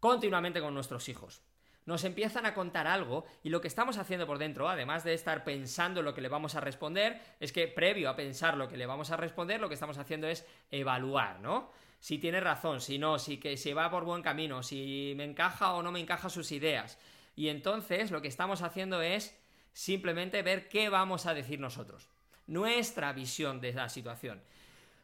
continuamente 0.00 0.60
con 0.60 0.72
nuestros 0.72 1.06
hijos? 1.10 1.42
Nos 1.88 2.04
empiezan 2.04 2.44
a 2.44 2.52
contar 2.52 2.86
algo 2.86 3.24
y 3.42 3.48
lo 3.48 3.62
que 3.62 3.68
estamos 3.68 3.96
haciendo 3.96 4.26
por 4.26 4.36
dentro, 4.36 4.68
además 4.68 5.04
de 5.04 5.14
estar 5.14 5.42
pensando 5.42 6.02
lo 6.02 6.12
que 6.12 6.20
le 6.20 6.28
vamos 6.28 6.54
a 6.54 6.60
responder, 6.60 7.18
es 7.40 7.50
que 7.50 7.66
previo 7.66 8.10
a 8.10 8.14
pensar 8.14 8.58
lo 8.58 8.68
que 8.68 8.76
le 8.76 8.84
vamos 8.84 9.10
a 9.10 9.16
responder, 9.16 9.58
lo 9.58 9.68
que 9.68 9.74
estamos 9.74 9.96
haciendo 9.96 10.28
es 10.28 10.44
evaluar, 10.70 11.40
¿no? 11.40 11.72
si 11.98 12.18
tiene 12.18 12.40
razón, 12.40 12.82
si 12.82 12.98
no, 12.98 13.18
si 13.18 13.38
que 13.38 13.56
se 13.56 13.72
va 13.72 13.90
por 13.90 14.04
buen 14.04 14.22
camino, 14.22 14.62
si 14.62 15.14
me 15.16 15.24
encaja 15.24 15.72
o 15.72 15.82
no 15.82 15.90
me 15.90 15.98
encaja 15.98 16.28
sus 16.28 16.52
ideas. 16.52 16.98
Y 17.34 17.48
entonces 17.48 18.10
lo 18.10 18.20
que 18.20 18.28
estamos 18.28 18.60
haciendo 18.60 19.00
es 19.00 19.34
simplemente 19.72 20.42
ver 20.42 20.68
qué 20.68 20.90
vamos 20.90 21.24
a 21.24 21.32
decir 21.32 21.58
nosotros, 21.58 22.06
nuestra 22.46 23.14
visión 23.14 23.62
de 23.62 23.72
la 23.72 23.88
situación. 23.88 24.42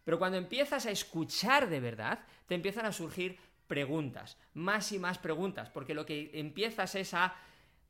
Pero 0.04 0.18
cuando 0.18 0.36
empiezas 0.36 0.84
a 0.84 0.90
escuchar 0.90 1.70
de 1.70 1.80
verdad, 1.80 2.26
te 2.46 2.54
empiezan 2.54 2.84
a 2.84 2.92
surgir 2.92 3.38
preguntas, 3.66 4.38
más 4.52 4.92
y 4.92 4.98
más 4.98 5.18
preguntas, 5.18 5.70
porque 5.70 5.94
lo 5.94 6.06
que 6.06 6.30
empiezas 6.34 6.94
es 6.94 7.14
a 7.14 7.34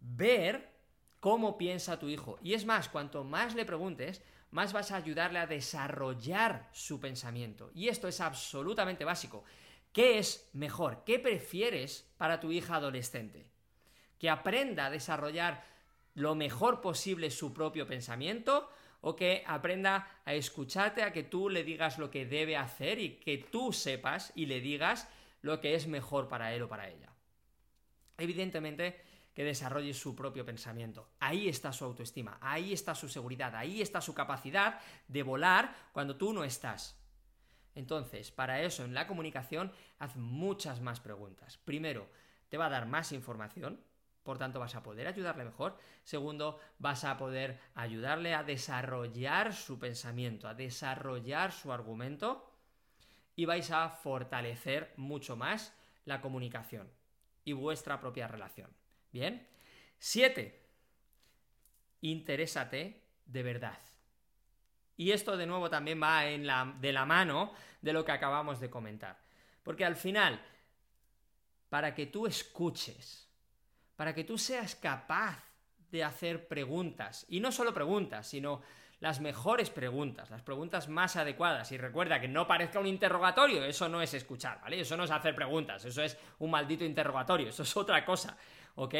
ver 0.00 0.68
cómo 1.20 1.56
piensa 1.56 1.98
tu 1.98 2.08
hijo. 2.08 2.38
Y 2.42 2.54
es 2.54 2.66
más, 2.66 2.88
cuanto 2.88 3.24
más 3.24 3.54
le 3.54 3.64
preguntes, 3.64 4.22
más 4.50 4.72
vas 4.72 4.92
a 4.92 4.96
ayudarle 4.96 5.40
a 5.40 5.46
desarrollar 5.46 6.68
su 6.72 7.00
pensamiento. 7.00 7.70
Y 7.74 7.88
esto 7.88 8.06
es 8.06 8.20
absolutamente 8.20 9.04
básico. 9.04 9.42
¿Qué 9.92 10.18
es 10.18 10.48
mejor? 10.52 11.02
¿Qué 11.04 11.18
prefieres 11.18 12.08
para 12.18 12.40
tu 12.40 12.52
hija 12.52 12.76
adolescente? 12.76 13.46
¿Que 14.18 14.30
aprenda 14.30 14.86
a 14.86 14.90
desarrollar 14.90 15.64
lo 16.14 16.34
mejor 16.34 16.80
posible 16.80 17.30
su 17.30 17.52
propio 17.52 17.86
pensamiento? 17.86 18.68
¿O 19.00 19.16
que 19.16 19.44
aprenda 19.46 20.20
a 20.24 20.34
escucharte, 20.34 21.02
a 21.02 21.12
que 21.12 21.24
tú 21.24 21.48
le 21.48 21.64
digas 21.64 21.98
lo 21.98 22.10
que 22.10 22.24
debe 22.24 22.56
hacer 22.56 22.98
y 22.98 23.16
que 23.16 23.38
tú 23.38 23.72
sepas 23.72 24.32
y 24.34 24.46
le 24.46 24.60
digas 24.60 25.08
lo 25.44 25.60
que 25.60 25.74
es 25.74 25.86
mejor 25.86 26.26
para 26.26 26.54
él 26.54 26.62
o 26.62 26.68
para 26.68 26.88
ella? 26.88 27.12
Evidentemente, 28.16 29.00
que 29.34 29.44
desarrolle 29.44 29.92
su 29.92 30.16
propio 30.16 30.46
pensamiento. 30.46 31.10
Ahí 31.20 31.48
está 31.48 31.72
su 31.72 31.84
autoestima, 31.84 32.38
ahí 32.40 32.72
está 32.72 32.94
su 32.94 33.08
seguridad, 33.08 33.54
ahí 33.54 33.82
está 33.82 34.00
su 34.00 34.14
capacidad 34.14 34.80
de 35.06 35.22
volar 35.22 35.74
cuando 35.92 36.16
tú 36.16 36.32
no 36.32 36.44
estás. 36.44 36.98
Entonces, 37.74 38.30
para 38.30 38.62
eso 38.62 38.84
en 38.84 38.94
la 38.94 39.06
comunicación, 39.06 39.72
haz 39.98 40.16
muchas 40.16 40.80
más 40.80 41.00
preguntas. 41.00 41.58
Primero, 41.58 42.08
te 42.48 42.56
va 42.56 42.66
a 42.66 42.70
dar 42.70 42.86
más 42.86 43.12
información, 43.12 43.80
por 44.22 44.38
tanto 44.38 44.60
vas 44.60 44.76
a 44.76 44.82
poder 44.82 45.08
ayudarle 45.08 45.44
mejor. 45.44 45.76
Segundo, 46.04 46.58
vas 46.78 47.04
a 47.04 47.18
poder 47.18 47.60
ayudarle 47.74 48.32
a 48.34 48.44
desarrollar 48.44 49.52
su 49.52 49.78
pensamiento, 49.78 50.48
a 50.48 50.54
desarrollar 50.54 51.52
su 51.52 51.70
argumento 51.70 52.53
y 53.36 53.44
vais 53.44 53.70
a 53.70 53.88
fortalecer 53.88 54.92
mucho 54.96 55.36
más 55.36 55.74
la 56.04 56.20
comunicación 56.20 56.90
y 57.44 57.52
vuestra 57.52 58.00
propia 58.00 58.28
relación. 58.28 58.70
Bien. 59.12 59.46
Siete. 59.98 60.62
Interésate 62.00 63.02
de 63.26 63.42
verdad. 63.42 63.78
Y 64.96 65.10
esto 65.10 65.36
de 65.36 65.46
nuevo 65.46 65.70
también 65.70 66.00
va 66.00 66.26
en 66.26 66.46
la, 66.46 66.74
de 66.80 66.92
la 66.92 67.04
mano 67.04 67.52
de 67.80 67.92
lo 67.92 68.04
que 68.04 68.12
acabamos 68.12 68.60
de 68.60 68.70
comentar. 68.70 69.18
Porque 69.62 69.84
al 69.84 69.96
final, 69.96 70.40
para 71.68 71.94
que 71.94 72.06
tú 72.06 72.26
escuches, 72.26 73.28
para 73.96 74.14
que 74.14 74.24
tú 74.24 74.38
seas 74.38 74.76
capaz 74.76 75.42
de 75.90 76.04
hacer 76.04 76.46
preguntas, 76.46 77.26
y 77.28 77.40
no 77.40 77.50
solo 77.50 77.72
preguntas, 77.72 78.26
sino 78.26 78.62
las 79.04 79.20
mejores 79.20 79.68
preguntas, 79.68 80.30
las 80.30 80.40
preguntas 80.40 80.88
más 80.88 81.16
adecuadas. 81.16 81.70
Y 81.72 81.76
recuerda 81.76 82.22
que 82.22 82.26
no 82.26 82.46
parezca 82.46 82.80
un 82.80 82.86
interrogatorio, 82.86 83.62
eso 83.62 83.86
no 83.86 84.00
es 84.00 84.14
escuchar, 84.14 84.62
¿vale? 84.62 84.80
Eso 84.80 84.96
no 84.96 85.04
es 85.04 85.10
hacer 85.10 85.34
preguntas, 85.34 85.84
eso 85.84 86.02
es 86.02 86.16
un 86.38 86.50
maldito 86.50 86.86
interrogatorio, 86.86 87.50
eso 87.50 87.64
es 87.64 87.76
otra 87.76 88.02
cosa. 88.02 88.34
¿ok? 88.76 88.94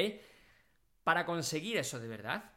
Para 1.05 1.25
conseguir 1.25 1.79
eso 1.79 1.99
de 1.99 2.09
verdad, 2.09 2.53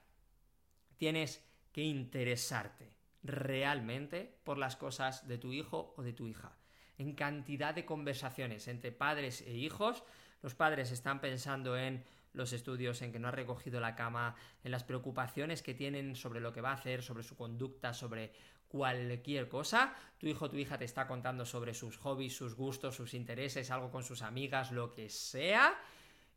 tienes 0.98 1.42
que 1.72 1.84
interesarte 1.84 2.92
realmente 3.24 4.40
por 4.44 4.58
las 4.58 4.76
cosas 4.76 5.26
de 5.26 5.38
tu 5.38 5.54
hijo 5.54 5.94
o 5.96 6.04
de 6.04 6.12
tu 6.12 6.28
hija. 6.28 6.52
En 6.98 7.14
cantidad 7.14 7.74
de 7.74 7.86
conversaciones 7.86 8.68
entre 8.68 8.92
padres 8.92 9.40
e 9.40 9.54
hijos, 9.54 10.04
los 10.42 10.54
padres 10.54 10.92
están 10.92 11.22
pensando 11.22 11.78
en 11.78 12.04
los 12.38 12.54
estudios, 12.54 13.02
en 13.02 13.12
que 13.12 13.20
no 13.20 13.28
ha 13.28 13.32
recogido 13.32 13.80
la 13.80 13.96
cama, 13.96 14.36
en 14.64 14.72
las 14.72 14.84
preocupaciones 14.84 15.62
que 15.62 15.74
tienen 15.74 16.16
sobre 16.16 16.40
lo 16.40 16.54
que 16.54 16.62
va 16.62 16.72
a 16.72 16.76
hacer, 16.76 17.04
sobre 17.04 17.24
su 17.24 17.36
conducta, 17.36 17.94
sobre 17.94 18.32
cualquier 18.68 19.48
cosa, 19.48 19.96
tu 20.18 20.28
hijo 20.28 20.46
o 20.46 20.50
tu 20.50 20.58
hija 20.58 20.78
te 20.78 20.86
está 20.86 21.08
contando 21.08 21.46
sobre 21.46 21.74
sus 21.74 21.98
hobbies, 21.98 22.36
sus 22.36 22.56
gustos, 22.56 22.96
sus 22.96 23.14
intereses, 23.14 23.72
algo 23.72 23.92
con 23.92 24.04
sus 24.04 24.22
amigas, 24.22 24.72
lo 24.72 24.94
que 24.94 25.10
sea, 25.10 25.80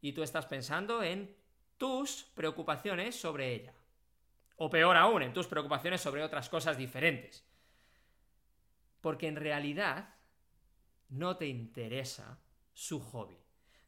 y 0.00 0.12
tú 0.12 0.23
estás 0.23 0.47
pensando 0.47 1.02
en 1.02 1.35
tus 1.76 2.25
preocupaciones 2.35 3.19
sobre 3.19 3.54
ella. 3.54 3.75
O 4.57 4.69
peor 4.71 4.97
aún, 4.97 5.23
en 5.23 5.33
tus 5.33 5.47
preocupaciones 5.47 6.00
sobre 6.00 6.23
otras 6.23 6.49
cosas 6.49 6.76
diferentes. 6.76 7.45
Porque 9.00 9.26
en 9.26 9.37
realidad 9.37 10.14
no 11.09 11.37
te 11.37 11.47
interesa 11.47 12.38
su 12.73 13.00
hobby. 13.00 13.38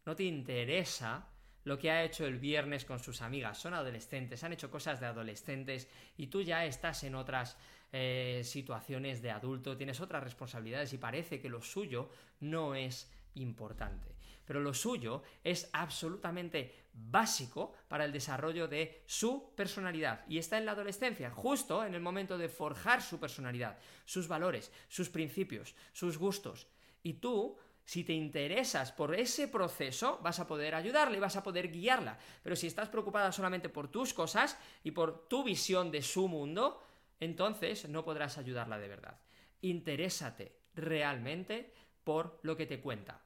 No 0.05 0.17
te 0.17 0.25
interesa 0.25 1.29
lo 1.65 1.79
que 1.79 1.91
ha 1.91 2.05
hecho 2.05 2.27
el 2.27 2.39
viernes 2.39 2.85
con 2.85 2.99
sus 2.99 3.23
amigas. 3.23 3.59
Son 3.59 3.75
adolescentes, 3.75 4.43
han 4.45 4.53
hecho 4.53 4.71
cosas 4.71 5.01
de 5.01 5.07
adolescentes 5.07 5.89
y 6.17 6.27
tú 6.29 6.43
ya 6.43 6.65
estás 6.65 7.05
en 7.05 7.15
otras 7.15 7.57
eh, 7.93 8.43
situaciones 8.45 9.23
de 9.23 9.31
adulto, 9.31 9.77
tienes 9.77 10.01
otras 10.01 10.23
responsabilidades 10.23 10.93
y 10.93 10.99
parece 10.99 11.41
que 11.41 11.49
lo 11.49 11.61
suyo 11.61 12.09
no 12.41 12.75
es 12.75 13.11
importante. 13.35 14.17
Pero 14.45 14.61
lo 14.61 14.75
suyo 14.75 15.23
es 15.45 15.71
absolutamente 15.73 16.75
básico 16.93 17.75
para 17.89 18.05
el 18.05 18.13
desarrollo 18.13 18.67
de 18.69 19.03
su 19.07 19.55
personalidad. 19.55 20.25
Y 20.29 20.39
está 20.39 20.59
en 20.59 20.67
la 20.67 20.73
adolescencia, 20.73 21.31
justo 21.31 21.85
en 21.85 21.95
el 21.95 22.01
momento 22.01 22.37
de 22.37 22.49
forjar 22.49 23.03
su 23.03 23.21
personalidad, 23.21 23.79
sus 24.05 24.29
valores, 24.29 24.73
sus 24.89 25.09
principios, 25.09 25.75
sus 25.93 26.19
gustos. 26.19 26.67
Y 27.03 27.15
tú 27.15 27.57
si 27.85 28.05
te 28.05 28.13
interesas 28.13 28.93
por 28.93 29.15
ese 29.15 29.49
proceso, 29.49 30.19
vas 30.23 30.39
a 30.39 30.47
poder 30.47 30.75
ayudarle, 30.75 31.19
vas 31.21 31.37
a 31.37 31.43
poder 31.43 31.71
guiarla. 31.71 32.19
Pero 32.43 32.57
si 32.57 32.67
estás 32.67 32.89
preocupada 32.89 33.33
solamente 33.33 33.69
por 33.69 33.89
tus 33.89 34.15
cosas 34.15 34.57
y 34.85 34.93
por 34.93 35.29
tu 35.29 35.45
visión 35.45 35.91
de 35.91 36.03
su 36.03 36.29
mundo, 36.29 36.83
entonces 37.21 37.89
no 37.89 38.05
podrás 38.05 38.39
ayudarla 38.39 38.79
de 38.79 38.89
verdad. 38.89 39.21
Interésate 39.61 40.57
realmente 40.75 41.73
por 42.05 42.39
lo 42.43 42.57
que 42.57 42.67
te 42.67 42.81
cuenta. 42.81 43.21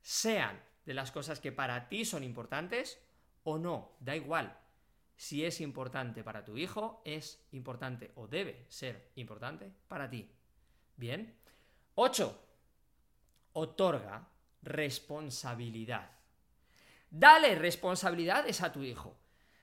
Sean 0.00 0.60
de 0.84 0.94
las 0.94 1.12
cosas 1.12 1.40
que 1.40 1.52
para 1.52 1.88
ti 1.88 2.04
son 2.04 2.24
importantes 2.24 2.98
o 3.44 3.58
no, 3.58 3.96
da 4.00 4.16
igual. 4.16 4.58
Si 5.16 5.44
es 5.44 5.60
importante 5.60 6.24
para 6.24 6.44
tu 6.44 6.56
hijo, 6.56 7.02
es 7.04 7.46
importante 7.52 8.12
o 8.14 8.26
debe 8.26 8.64
ser 8.70 9.10
importante 9.16 9.70
para 9.86 10.08
ti. 10.08 10.30
Bien. 10.96 11.36
8. 11.94 12.49
Otorga 13.52 14.28
responsabilidad. 14.62 16.10
Dale 17.10 17.54
responsabilidades 17.54 18.62
a 18.62 18.72
tu 18.72 18.82
hijo. 18.82 19.16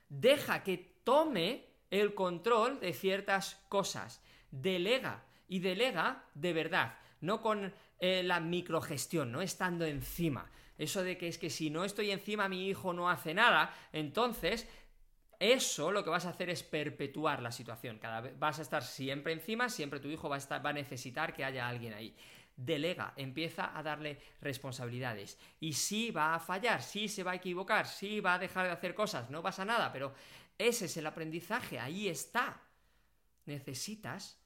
Deja 0.08 0.62
que 0.62 1.00
tome 1.04 1.64
el 1.90 2.14
control 2.14 2.80
de 2.80 2.92
ciertas 2.92 3.54
cosas. 3.68 4.22
Delega 4.50 5.24
y 5.48 5.60
delega 5.60 6.24
de 6.34 6.52
verdad, 6.52 6.98
no 7.20 7.40
con 7.40 7.72
eh, 8.00 8.22
la 8.22 8.40
microgestión, 8.40 9.32
no 9.32 9.40
estando 9.40 9.84
encima. 9.86 10.50
Eso 10.76 11.02
de 11.02 11.18
que 11.18 11.28
es 11.28 11.38
que 11.38 11.50
si 11.50 11.70
no 11.70 11.84
estoy 11.84 12.10
encima 12.10 12.48
mi 12.48 12.68
hijo 12.68 12.92
no 12.92 13.10
hace 13.10 13.34
nada, 13.34 13.74
entonces 13.92 14.68
eso 15.40 15.92
lo 15.92 16.04
que 16.04 16.10
vas 16.10 16.26
a 16.26 16.30
hacer 16.30 16.50
es 16.50 16.62
perpetuar 16.62 17.42
la 17.42 17.50
situación. 17.50 17.98
Cada 17.98 18.20
vez 18.20 18.38
vas 18.38 18.58
a 18.58 18.62
estar 18.62 18.82
siempre 18.82 19.32
encima, 19.32 19.68
siempre 19.68 20.00
tu 20.00 20.08
hijo 20.08 20.28
va 20.28 20.36
a, 20.36 20.38
estar, 20.38 20.64
va 20.64 20.70
a 20.70 20.74
necesitar 20.74 21.32
que 21.32 21.44
haya 21.44 21.68
alguien 21.68 21.94
ahí. 21.94 22.14
Delega, 22.58 23.12
empieza 23.14 23.78
a 23.78 23.84
darle 23.84 24.18
responsabilidades. 24.40 25.38
Y 25.60 25.74
si 25.74 26.10
va 26.10 26.34
a 26.34 26.40
fallar, 26.40 26.82
si 26.82 27.08
se 27.08 27.22
va 27.22 27.30
a 27.30 27.36
equivocar, 27.36 27.86
si 27.86 28.18
va 28.18 28.34
a 28.34 28.38
dejar 28.40 28.66
de 28.66 28.72
hacer 28.72 28.96
cosas, 28.96 29.30
no 29.30 29.40
pasa 29.40 29.64
nada, 29.64 29.92
pero 29.92 30.12
ese 30.58 30.86
es 30.86 30.96
el 30.96 31.06
aprendizaje, 31.06 31.78
ahí 31.78 32.08
está. 32.08 32.60
Necesitas 33.46 34.40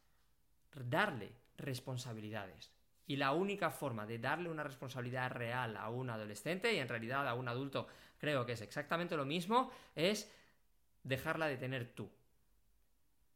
darle 0.74 1.32
responsabilidades. 1.56 2.70
Y 3.06 3.16
la 3.16 3.32
única 3.32 3.70
forma 3.70 4.04
de 4.04 4.18
darle 4.18 4.50
una 4.50 4.62
responsabilidad 4.62 5.30
real 5.30 5.78
a 5.78 5.88
un 5.88 6.10
adolescente, 6.10 6.74
y 6.74 6.78
en 6.80 6.88
realidad 6.88 7.26
a 7.26 7.32
un 7.32 7.48
adulto 7.48 7.88
creo 8.18 8.44
que 8.44 8.52
es 8.52 8.60
exactamente 8.60 9.16
lo 9.16 9.24
mismo, 9.24 9.72
es 9.96 10.30
dejarla 11.02 11.46
de 11.46 11.56
tener 11.56 11.94
tú. 11.94 12.10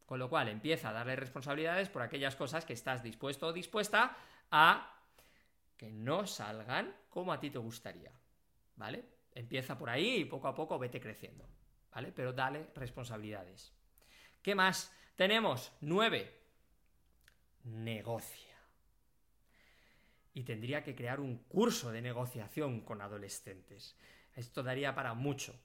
Con 0.05 0.19
lo 0.19 0.29
cual 0.29 0.49
empieza 0.49 0.91
a 0.91 0.93
darle 0.93 1.17
responsabilidades 1.17 1.89
por 1.89 2.03
aquellas 2.03 2.37
cosas 2.37 2.67
que 2.67 2.75
estás 2.75 3.03
dispuesto 3.03 3.47
o 3.47 3.53
dispuesta 3.55 4.15
a 4.51 4.93
que 5.77 5.91
no 5.91 6.27
salgan 6.27 6.95
como 7.09 7.33
a 7.33 7.41
ti 7.41 7.51
te 7.51 7.59
gustaría. 7.59 8.13
¿Vale? 8.77 9.05
Empieza 9.33 9.77
por 9.77 9.91
ahí 9.91 10.17
y 10.17 10.25
poco 10.25 10.49
a 10.49 10.55
poco 10.55 10.79
vete 10.79 11.01
creciendo. 11.01 11.47
¿vale? 11.97 12.13
Pero 12.13 12.35
dale 12.35 12.69
responsabilidades. 12.75 13.73
¿Qué 14.43 14.55
más? 14.55 14.93
Tenemos 15.17 15.73
nueve. 15.81 16.31
Negocia. 17.65 18.55
Y 20.35 20.43
tendría 20.43 20.85
que 20.85 20.95
crear 20.95 21.21
un 21.21 21.39
curso 21.45 21.91
de 21.91 22.03
negociación 22.03 22.83
con 22.83 23.01
adolescentes. 23.01 23.97
Esto 24.35 24.63
daría 24.63 24.95
para 24.95 25.15
mucho, 25.15 25.59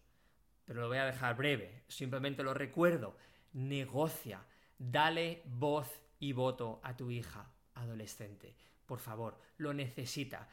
pero 0.64 0.80
lo 0.80 0.88
voy 0.88 1.00
a 1.00 1.06
dejar 1.06 1.36
breve. 1.36 1.84
Simplemente 1.90 2.44
lo 2.44 2.54
recuerdo. 2.54 3.18
Negocia. 3.52 4.46
Dale 4.78 5.44
voz 5.46 6.02
y 6.18 6.32
voto 6.32 6.80
a 6.82 6.96
tu 6.96 7.12
hija 7.12 7.52
adolescente. 7.74 8.56
Por 8.92 9.00
favor, 9.00 9.40
lo 9.58 9.74
necesita 9.74 10.50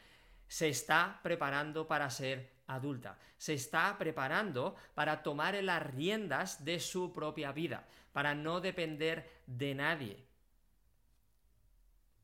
se 0.49 0.67
está 0.67 1.19
preparando 1.21 1.87
para 1.87 2.09
ser 2.09 2.49
adulta, 2.67 3.17
se 3.37 3.53
está 3.53 3.97
preparando 3.97 4.75
para 4.95 5.21
tomar 5.21 5.63
las 5.63 5.81
riendas 5.93 6.65
de 6.65 6.79
su 6.79 7.13
propia 7.13 7.51
vida, 7.51 7.87
para 8.11 8.33
no 8.33 8.59
depender 8.59 9.29
de 9.45 9.75
nadie. 9.75 10.25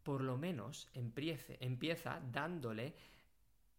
Por 0.03 0.21
lo 0.21 0.37
menos 0.37 0.89
empiece, 0.93 1.57
empieza 1.61 2.19
dándole 2.31 2.95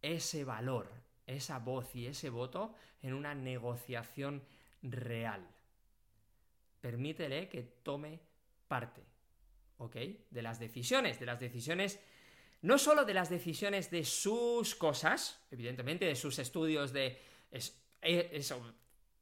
ese 0.01 0.45
valor, 0.45 0.89
esa 1.25 1.59
voz 1.59 1.93
y 1.93 2.07
ese 2.07 2.29
voto 2.29 2.73
en 3.01 3.13
una 3.13 3.35
negociación 3.35 4.41
real. 4.81 5.45
Permítele 6.79 7.49
que 7.49 7.63
tome 7.63 8.21
parte, 8.67 9.03
¿ok? 9.77 9.95
De 10.29 10.41
las 10.41 10.57
decisiones, 10.57 11.19
de 11.19 11.25
las 11.25 11.39
decisiones 11.39 11.99
no 12.67 12.77
solo 12.77 13.05
de 13.05 13.13
las 13.13 13.29
decisiones 13.29 13.89
de 13.89 14.03
sus 14.03 14.75
cosas, 14.75 15.41
evidentemente, 15.51 16.03
de 16.03 16.15
sus 16.15 16.37
estudios 16.37 16.91
de... 16.91 17.17
Eh, 17.49 18.29
eso, 18.33 18.61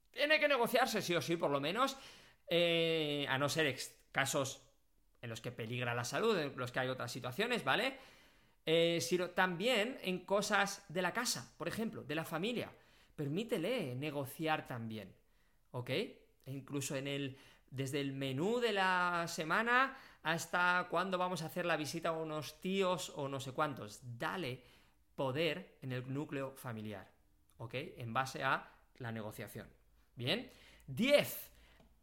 tiene 0.09 0.39
que 0.39 0.47
negociarse 0.47 0.99
sí 0.99 1.13
o 1.13 1.21
sí, 1.21 1.37
por 1.37 1.51
lo 1.51 1.61
menos, 1.61 1.95
eh, 2.47 3.23
a 3.29 3.37
no 3.37 3.47
ser 3.47 3.77
casos 4.11 4.63
en 5.21 5.29
los 5.29 5.41
que 5.41 5.51
peligra 5.51 5.93
la 5.93 6.03
salud, 6.03 6.35
en 6.35 6.57
los 6.57 6.71
que 6.71 6.79
hay 6.79 6.87
otras 6.87 7.11
situaciones, 7.11 7.63
¿vale? 7.63 7.99
Eh, 8.65 8.97
sino 8.99 9.29
también 9.29 9.99
en 10.01 10.25
cosas 10.25 10.83
de 10.89 11.03
la 11.03 11.13
casa, 11.13 11.53
por 11.55 11.67
ejemplo, 11.67 12.01
de 12.01 12.15
la 12.15 12.25
familia. 12.25 12.71
Permítele 13.15 13.93
negociar 13.93 14.67
también, 14.67 15.13
¿ok? 15.69 15.89
E 15.91 16.17
incluso 16.47 16.95
en 16.95 17.07
el 17.07 17.37
desde 17.71 18.01
el 18.01 18.13
menú 18.13 18.59
de 18.59 18.71
la 18.71 19.25
semana 19.27 19.97
hasta 20.23 20.87
cuándo 20.89 21.17
vamos 21.17 21.41
a 21.41 21.47
hacer 21.47 21.65
la 21.65 21.77
visita 21.77 22.09
a 22.09 22.13
unos 22.13 22.59
tíos 22.59 23.11
o 23.15 23.27
no 23.27 23.39
sé 23.39 23.51
cuántos. 23.51 23.99
Dale 24.17 24.63
poder 25.15 25.77
en 25.81 25.91
el 25.91 26.13
núcleo 26.13 26.55
familiar, 26.55 27.07
¿ok? 27.57 27.73
En 27.97 28.13
base 28.13 28.43
a 28.43 28.71
la 28.97 29.11
negociación. 29.11 29.67
Bien. 30.15 30.49
10. 30.87 31.51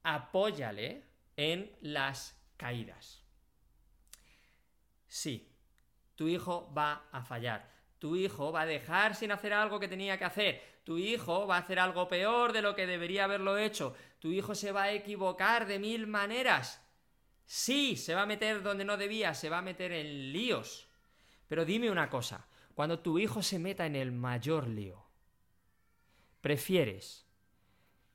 Apóyale 0.05 1.05
en 1.37 1.77
las 1.81 2.39
caídas. 2.57 3.23
Sí, 5.07 5.53
tu 6.15 6.29
hijo 6.29 6.73
va 6.77 7.09
a 7.13 7.23
fallar. 7.23 7.71
Tu 7.99 8.17
hijo 8.17 8.51
va 8.51 8.63
a 8.63 8.67
dejar 8.67 9.15
sin 9.15 9.31
hacer 9.31 9.53
algo 9.53 9.79
que 9.79 9.89
tenía 9.89 10.19
que 10.19 10.25
hacer. 10.25 10.81
Tu 10.85 10.99
hijo 10.99 11.47
va 11.47 11.57
a 11.57 11.61
hacer 11.61 11.79
algo 11.79 12.09
peor 12.09 12.53
de 12.53 12.63
lo 12.63 12.75
que 12.75 12.87
debería 12.87 13.25
haberlo 13.25 13.59
hecho. 13.59 13.95
Tu 14.23 14.31
hijo 14.31 14.55
se 14.55 14.71
va 14.71 14.85
a 14.85 14.93
equivocar 14.93 15.67
de 15.67 15.81
mil 15.81 16.07
maneras. 16.07 16.81
Sí, 17.45 17.97
se 17.97 18.15
va 18.15 18.23
a 18.23 18.27
meter 18.27 18.63
donde 18.63 18.85
no 18.85 18.97
debía, 18.97 19.35
se 19.35 19.49
va 19.49 19.59
a 19.59 19.63
meter 19.63 19.91
en 19.91 20.33
líos. 20.33 20.89
Pero 21.49 21.65
dime 21.65 21.91
una 21.91 22.09
cosa, 22.09 22.47
cuando 22.73 23.01
tu 23.01 23.19
hijo 23.19 23.43
se 23.43 23.59
meta 23.59 23.85
en 23.85 23.97
el 23.97 24.13
mayor 24.13 24.69
lío, 24.69 25.05
¿prefieres 26.41 27.27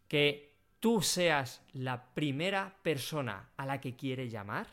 que 0.07 0.55
tú 0.79 1.01
seas 1.01 1.61
la 1.73 2.13
primera 2.13 2.77
persona 2.83 3.51
a 3.57 3.65
la 3.65 3.81
que 3.81 3.97
quiere 3.97 4.29
llamar? 4.29 4.67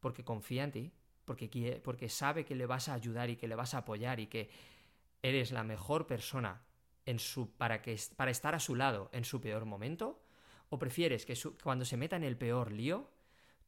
Porque 0.00 0.24
confía 0.24 0.64
en 0.64 0.72
ti 0.72 0.92
porque, 1.24 1.80
porque 1.84 2.08
sabe 2.08 2.44
que 2.44 2.56
le 2.56 2.66
vas 2.66 2.88
a 2.88 2.94
ayudar 2.94 3.30
y 3.30 3.36
que 3.36 3.46
le 3.46 3.54
vas 3.54 3.74
a 3.74 3.78
apoyar 3.78 4.18
y 4.18 4.26
que 4.26 4.50
eres 5.22 5.52
la 5.52 5.62
mejor 5.62 6.08
persona 6.08 6.60
en 7.06 7.18
su, 7.18 7.50
para, 7.52 7.82
que, 7.82 7.98
para 8.16 8.30
estar 8.30 8.54
a 8.54 8.60
su 8.60 8.74
lado 8.74 9.10
en 9.12 9.24
su 9.24 9.40
peor 9.40 9.64
momento? 9.64 10.22
¿O 10.68 10.78
prefieres 10.78 11.26
que 11.26 11.34
cuando 11.62 11.84
se 11.84 11.96
meta 11.96 12.16
en 12.16 12.24
el 12.24 12.36
peor 12.36 12.72
lío, 12.72 13.10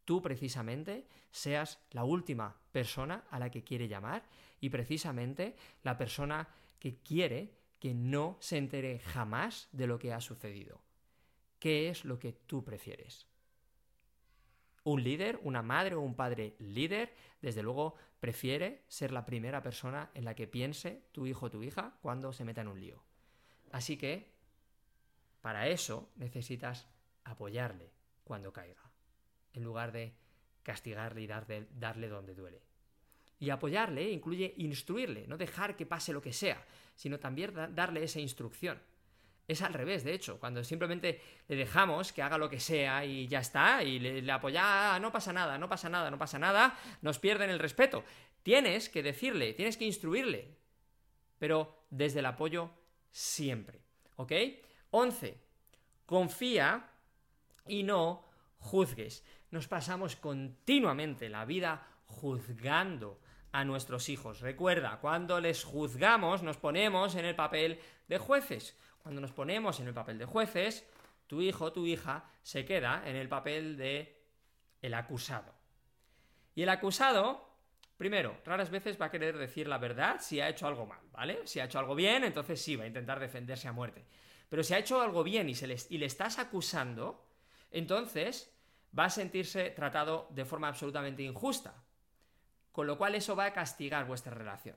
tú 0.05 0.23
precisamente 0.23 1.07
seas 1.31 1.81
la 1.90 2.05
última 2.05 2.57
persona 2.71 3.25
a 3.31 3.38
la 3.38 3.51
que 3.51 3.64
quiere 3.64 3.88
llamar 3.88 4.25
y 4.61 4.71
precisamente 4.71 5.57
la 5.83 5.97
persona 5.97 6.49
que 6.79 6.97
quiere 6.99 7.55
que 7.79 7.95
no 7.95 8.37
se 8.40 8.59
entere 8.59 9.01
jamás 9.01 9.68
de 9.73 9.87
lo 9.87 9.99
que 9.99 10.12
ha 10.12 10.21
sucedido. 10.21 10.81
¿Qué 11.59 11.88
es 11.88 12.05
lo 12.05 12.18
que 12.18 12.33
tú 12.33 12.64
prefieres? 12.64 13.27
Un 14.85 15.03
líder, 15.03 15.40
una 15.42 15.62
madre 15.62 15.95
o 15.95 16.01
un 16.01 16.14
padre 16.14 16.57
líder, 16.59 17.14
desde 17.40 17.62
luego, 17.62 17.95
prefiere 18.21 18.83
ser 18.88 19.12
la 19.12 19.25
primera 19.25 19.62
persona 19.62 20.11
en 20.14 20.25
la 20.25 20.35
que 20.35 20.47
piense 20.47 21.05
tu 21.12 21.27
hijo 21.27 21.47
o 21.47 21.51
tu 21.51 21.62
hija 21.62 21.99
cuando 22.03 22.33
se 22.33 22.45
meta 22.45 22.61
en 22.61 22.68
un 22.68 22.81
lío. 22.81 23.03
Así 23.72 23.96
que, 23.96 24.30
para 25.40 25.66
eso 25.66 26.12
necesitas 26.16 26.87
apoyarle 27.24 27.90
cuando 28.22 28.52
caiga, 28.52 28.82
en 29.54 29.64
lugar 29.64 29.92
de 29.92 30.12
castigarle 30.62 31.22
y 31.22 31.26
darle, 31.26 31.66
darle 31.72 32.08
donde 32.08 32.35
duele. 32.35 32.62
Y 33.40 33.50
apoyarle 33.50 34.11
incluye 34.11 34.54
instruirle, 34.58 35.26
no 35.26 35.37
dejar 35.37 35.74
que 35.74 35.87
pase 35.87 36.12
lo 36.12 36.22
que 36.22 36.32
sea, 36.32 36.64
sino 36.94 37.18
también 37.18 37.52
darle 37.74 38.04
esa 38.04 38.20
instrucción. 38.20 38.80
Es 39.48 39.62
al 39.62 39.72
revés, 39.72 40.04
de 40.04 40.14
hecho, 40.14 40.38
cuando 40.38 40.62
simplemente 40.62 41.20
le 41.48 41.56
dejamos 41.56 42.12
que 42.12 42.22
haga 42.22 42.38
lo 42.38 42.48
que 42.48 42.61
sea 42.61 43.04
y 43.04 43.26
ya 43.26 43.40
está, 43.40 43.82
y 43.82 43.98
le, 43.98 44.22
le 44.22 44.32
apoya, 44.32 44.94
ah, 44.94 45.00
no 45.00 45.11
pasa 45.11 45.32
nada, 45.32 45.58
no 45.58 45.68
pasa 45.68 45.88
nada, 45.88 46.11
no 46.11 46.18
pasa 46.18 46.38
nada, 46.38 46.78
nos 47.00 47.18
pierden 47.18 47.50
el 47.50 47.58
respeto. 47.58 48.04
Tienes 48.42 48.88
que 48.88 49.02
decirle, 49.02 49.54
tienes 49.54 49.76
que 49.76 49.87
instruirle, 49.87 50.56
pero 51.38 51.87
desde 51.90 52.20
el 52.20 52.26
apoyo 52.26 52.70
siempre. 53.12 53.85
¿Ok? 54.16 54.33
11. 54.90 55.38
Confía 56.07 56.90
y 57.68 57.85
no 57.85 58.25
juzgues. 58.59 59.25
Nos 59.51 59.68
pasamos 59.68 60.16
continuamente 60.16 61.29
la 61.29 61.44
vida 61.44 61.87
juzgando 62.07 63.20
a 63.53 63.64
nuestros 63.64 64.09
hijos. 64.09 64.40
Recuerda, 64.40 64.98
cuando 65.01 65.40
les 65.40 65.62
juzgamos 65.62 66.42
nos 66.42 66.57
ponemos 66.57 67.14
en 67.14 67.27
el 67.27 67.37
papel 67.37 67.79
de 68.09 68.18
jueces. 68.18 68.77
Cuando 69.03 69.20
nos 69.20 69.33
ponemos 69.33 69.79
en 69.81 69.88
el 69.88 69.94
papel 69.94 70.18
de 70.18 70.25
jueces, 70.25 70.87
tu 71.27 71.42
hijo, 71.42 71.72
tu 71.72 71.87
hija, 71.87 72.25
se 72.42 72.64
queda 72.64 73.03
en 73.07 73.16
el 73.16 73.29
papel 73.29 73.77
de 73.77 74.22
el 74.81 74.94
acusado. 74.94 75.55
Y 76.55 76.62
el 76.62 76.68
acusado, 76.68 77.51
primero, 78.02 78.36
raras 78.44 78.68
veces 78.68 79.00
va 79.00 79.06
a 79.06 79.10
querer 79.12 79.38
decir 79.38 79.68
la 79.68 79.78
verdad 79.78 80.16
si 80.20 80.40
ha 80.40 80.48
hecho 80.48 80.66
algo 80.66 80.86
mal, 80.86 80.98
¿vale? 81.12 81.46
Si 81.46 81.60
ha 81.60 81.66
hecho 81.66 81.78
algo 81.78 81.94
bien, 81.94 82.24
entonces 82.24 82.60
sí, 82.60 82.74
va 82.74 82.82
a 82.82 82.88
intentar 82.88 83.20
defenderse 83.20 83.68
a 83.68 83.72
muerte. 83.72 84.04
Pero 84.48 84.64
si 84.64 84.74
ha 84.74 84.78
hecho 84.78 85.00
algo 85.00 85.22
bien 85.22 85.48
y, 85.48 85.54
se 85.54 85.68
le, 85.68 85.76
estás 86.04 86.40
acusando, 86.40 87.24
entonces 87.70 88.52
va 88.98 89.04
a 89.04 89.10
sentirse 89.10 89.70
tratado 89.70 90.26
de 90.30 90.44
forma 90.44 90.66
absolutamente 90.66 91.22
injusta. 91.22 91.80
Con 92.72 92.88
lo 92.88 92.98
cual 92.98 93.14
eso 93.14 93.36
va 93.36 93.44
a 93.44 93.52
castigar 93.52 94.04
vuestra 94.04 94.34
relación. 94.34 94.76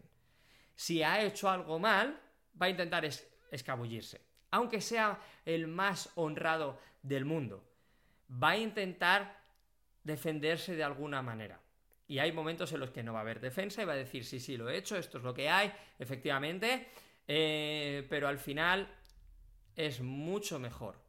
Si 0.75 1.01
ha 1.01 1.23
hecho 1.23 1.49
algo 1.49 1.79
mal, 1.79 2.21
va 2.61 2.67
a 2.67 2.69
intentar 2.69 3.09
escabullirse. 3.49 4.21
Aunque 4.51 4.81
sea 4.81 5.19
el 5.45 5.65
más 5.65 6.11
honrado 6.13 6.79
del 7.01 7.25
mundo. 7.25 7.67
Va 8.31 8.51
a 8.51 8.57
intentar 8.57 9.41
defenderse 10.03 10.75
de 10.75 10.83
alguna 10.83 11.23
manera. 11.23 11.59
Y 12.07 12.19
hay 12.19 12.31
momentos 12.31 12.71
en 12.73 12.79
los 12.79 12.91
que 12.91 13.03
no 13.03 13.13
va 13.13 13.19
a 13.19 13.21
haber 13.21 13.39
defensa 13.39 13.81
y 13.81 13.85
va 13.85 13.93
a 13.93 13.97
decir, 13.97 14.25
sí, 14.25 14.39
sí, 14.39 14.57
lo 14.57 14.69
he 14.69 14.77
hecho, 14.77 14.95
esto 14.95 15.17
es 15.17 15.23
lo 15.23 15.33
que 15.33 15.49
hay, 15.49 15.71
efectivamente, 15.97 16.87
eh, 17.27 18.05
pero 18.09 18.27
al 18.27 18.37
final 18.37 18.87
es 19.75 20.01
mucho 20.01 20.59
mejor. 20.59 20.99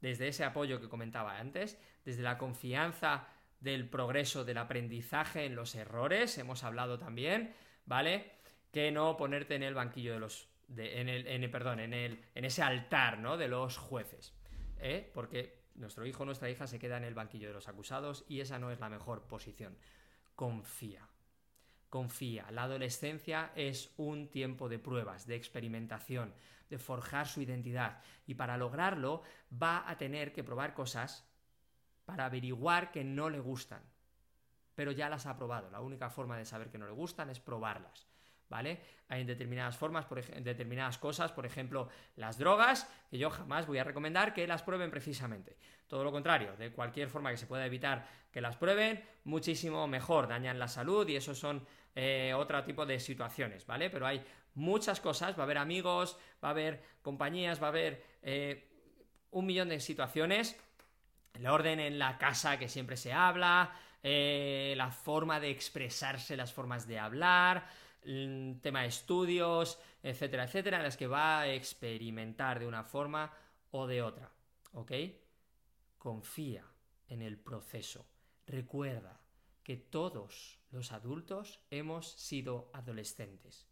Desde 0.00 0.28
ese 0.28 0.44
apoyo 0.44 0.80
que 0.80 0.88
comentaba 0.88 1.38
antes, 1.38 1.78
desde 2.04 2.22
la 2.22 2.38
confianza 2.38 3.28
del 3.60 3.88
progreso, 3.88 4.44
del 4.44 4.58
aprendizaje 4.58 5.44
en 5.44 5.56
los 5.56 5.74
errores, 5.74 6.38
hemos 6.38 6.64
hablado 6.64 6.98
también, 6.98 7.54
¿vale? 7.84 8.32
Que 8.72 8.90
no 8.90 9.16
ponerte 9.16 9.56
en 9.56 9.62
el 9.62 9.74
banquillo 9.74 10.12
de 10.14 10.20
los 10.20 10.48
en 10.76 11.08
el, 11.08 11.50
perdón, 11.50 11.80
en, 11.80 11.94
el, 11.94 12.22
en 12.34 12.44
ese 12.44 12.62
altar 12.62 13.18
¿no? 13.18 13.36
de 13.36 13.48
los 13.48 13.76
jueces. 13.78 14.34
¿eh? 14.78 15.10
Porque 15.14 15.57
nuestro 15.78 16.06
hijo 16.06 16.22
o 16.22 16.26
nuestra 16.26 16.50
hija 16.50 16.66
se 16.66 16.78
queda 16.78 16.96
en 16.96 17.04
el 17.04 17.14
banquillo 17.14 17.48
de 17.48 17.54
los 17.54 17.68
acusados 17.68 18.24
y 18.28 18.40
esa 18.40 18.58
no 18.58 18.70
es 18.70 18.80
la 18.80 18.88
mejor 18.88 19.22
posición. 19.22 19.76
Confía. 20.34 21.08
Confía. 21.88 22.50
La 22.50 22.64
adolescencia 22.64 23.52
es 23.54 23.92
un 23.96 24.28
tiempo 24.28 24.68
de 24.68 24.78
pruebas, 24.78 25.26
de 25.26 25.36
experimentación, 25.36 26.34
de 26.68 26.78
forjar 26.78 27.26
su 27.26 27.40
identidad. 27.40 28.02
Y 28.26 28.34
para 28.34 28.56
lograrlo 28.56 29.22
va 29.50 29.88
a 29.88 29.96
tener 29.96 30.32
que 30.32 30.44
probar 30.44 30.74
cosas 30.74 31.24
para 32.04 32.26
averiguar 32.26 32.90
que 32.90 33.04
no 33.04 33.30
le 33.30 33.40
gustan. 33.40 33.82
Pero 34.74 34.92
ya 34.92 35.08
las 35.08 35.26
ha 35.26 35.36
probado. 35.36 35.70
La 35.70 35.80
única 35.80 36.10
forma 36.10 36.36
de 36.36 36.44
saber 36.44 36.70
que 36.70 36.78
no 36.78 36.86
le 36.86 36.92
gustan 36.92 37.30
es 37.30 37.40
probarlas. 37.40 38.06
¿Vale? 38.48 38.80
Hay 39.08 39.24
determinadas 39.24 39.76
formas, 39.76 40.04
por 40.04 40.22
determinadas 40.22 40.98
cosas, 40.98 41.32
por 41.32 41.46
ejemplo, 41.46 41.88
las 42.16 42.38
drogas, 42.38 42.90
que 43.10 43.18
yo 43.18 43.30
jamás 43.30 43.66
voy 43.66 43.78
a 43.78 43.84
recomendar 43.84 44.34
que 44.34 44.46
las 44.46 44.62
prueben 44.62 44.90
precisamente. 44.90 45.56
Todo 45.86 46.04
lo 46.04 46.12
contrario, 46.12 46.54
de 46.56 46.70
cualquier 46.72 47.08
forma 47.08 47.30
que 47.30 47.38
se 47.38 47.46
pueda 47.46 47.64
evitar 47.64 48.06
que 48.30 48.40
las 48.40 48.56
prueben, 48.56 49.02
muchísimo 49.24 49.86
mejor, 49.86 50.28
dañan 50.28 50.58
la 50.58 50.68
salud 50.68 51.08
y 51.08 51.16
eso 51.16 51.34
son 51.34 51.66
eh, 51.94 52.34
otro 52.36 52.62
tipo 52.64 52.84
de 52.84 53.00
situaciones, 53.00 53.66
¿vale? 53.66 53.88
Pero 53.88 54.06
hay 54.06 54.22
muchas 54.54 55.00
cosas, 55.00 55.36
va 55.36 55.42
a 55.42 55.44
haber 55.44 55.58
amigos, 55.58 56.18
va 56.42 56.48
a 56.48 56.50
haber 56.50 56.82
compañías, 57.02 57.62
va 57.62 57.66
a 57.66 57.70
haber 57.70 58.04
eh, 58.22 58.68
un 59.30 59.46
millón 59.46 59.68
de 59.68 59.80
situaciones, 59.80 60.60
el 61.34 61.46
orden 61.46 61.80
en 61.80 61.98
la 61.98 62.18
casa 62.18 62.58
que 62.58 62.68
siempre 62.68 62.96
se 62.96 63.12
habla, 63.12 63.72
eh, 64.02 64.74
la 64.76 64.90
forma 64.90 65.40
de 65.40 65.50
expresarse, 65.50 66.36
las 66.36 66.52
formas 66.52 66.86
de 66.86 66.98
hablar, 66.98 67.66
tema 68.62 68.86
estudios, 68.86 69.78
etcétera, 70.02 70.44
etcétera, 70.44 70.78
en 70.78 70.82
las 70.84 70.96
que 70.96 71.06
va 71.06 71.40
a 71.40 71.52
experimentar 71.52 72.58
de 72.58 72.66
una 72.66 72.84
forma 72.84 73.32
o 73.70 73.86
de 73.86 74.02
otra. 74.02 74.30
¿Ok? 74.72 74.92
Confía 75.98 76.64
en 77.08 77.22
el 77.22 77.38
proceso. 77.38 78.06
Recuerda 78.46 79.20
que 79.62 79.76
todos 79.76 80.58
los 80.70 80.92
adultos 80.92 81.60
hemos 81.70 82.10
sido 82.12 82.70
adolescentes. 82.72 83.66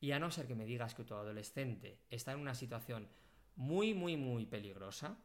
Y 0.00 0.12
a 0.12 0.18
no 0.18 0.30
ser 0.30 0.46
que 0.46 0.54
me 0.54 0.64
digas 0.64 0.94
que 0.94 1.04
tu 1.04 1.14
adolescente 1.14 2.00
está 2.10 2.32
en 2.32 2.40
una 2.40 2.54
situación 2.54 3.08
muy, 3.56 3.94
muy, 3.94 4.16
muy 4.16 4.46
peligrosa, 4.46 5.18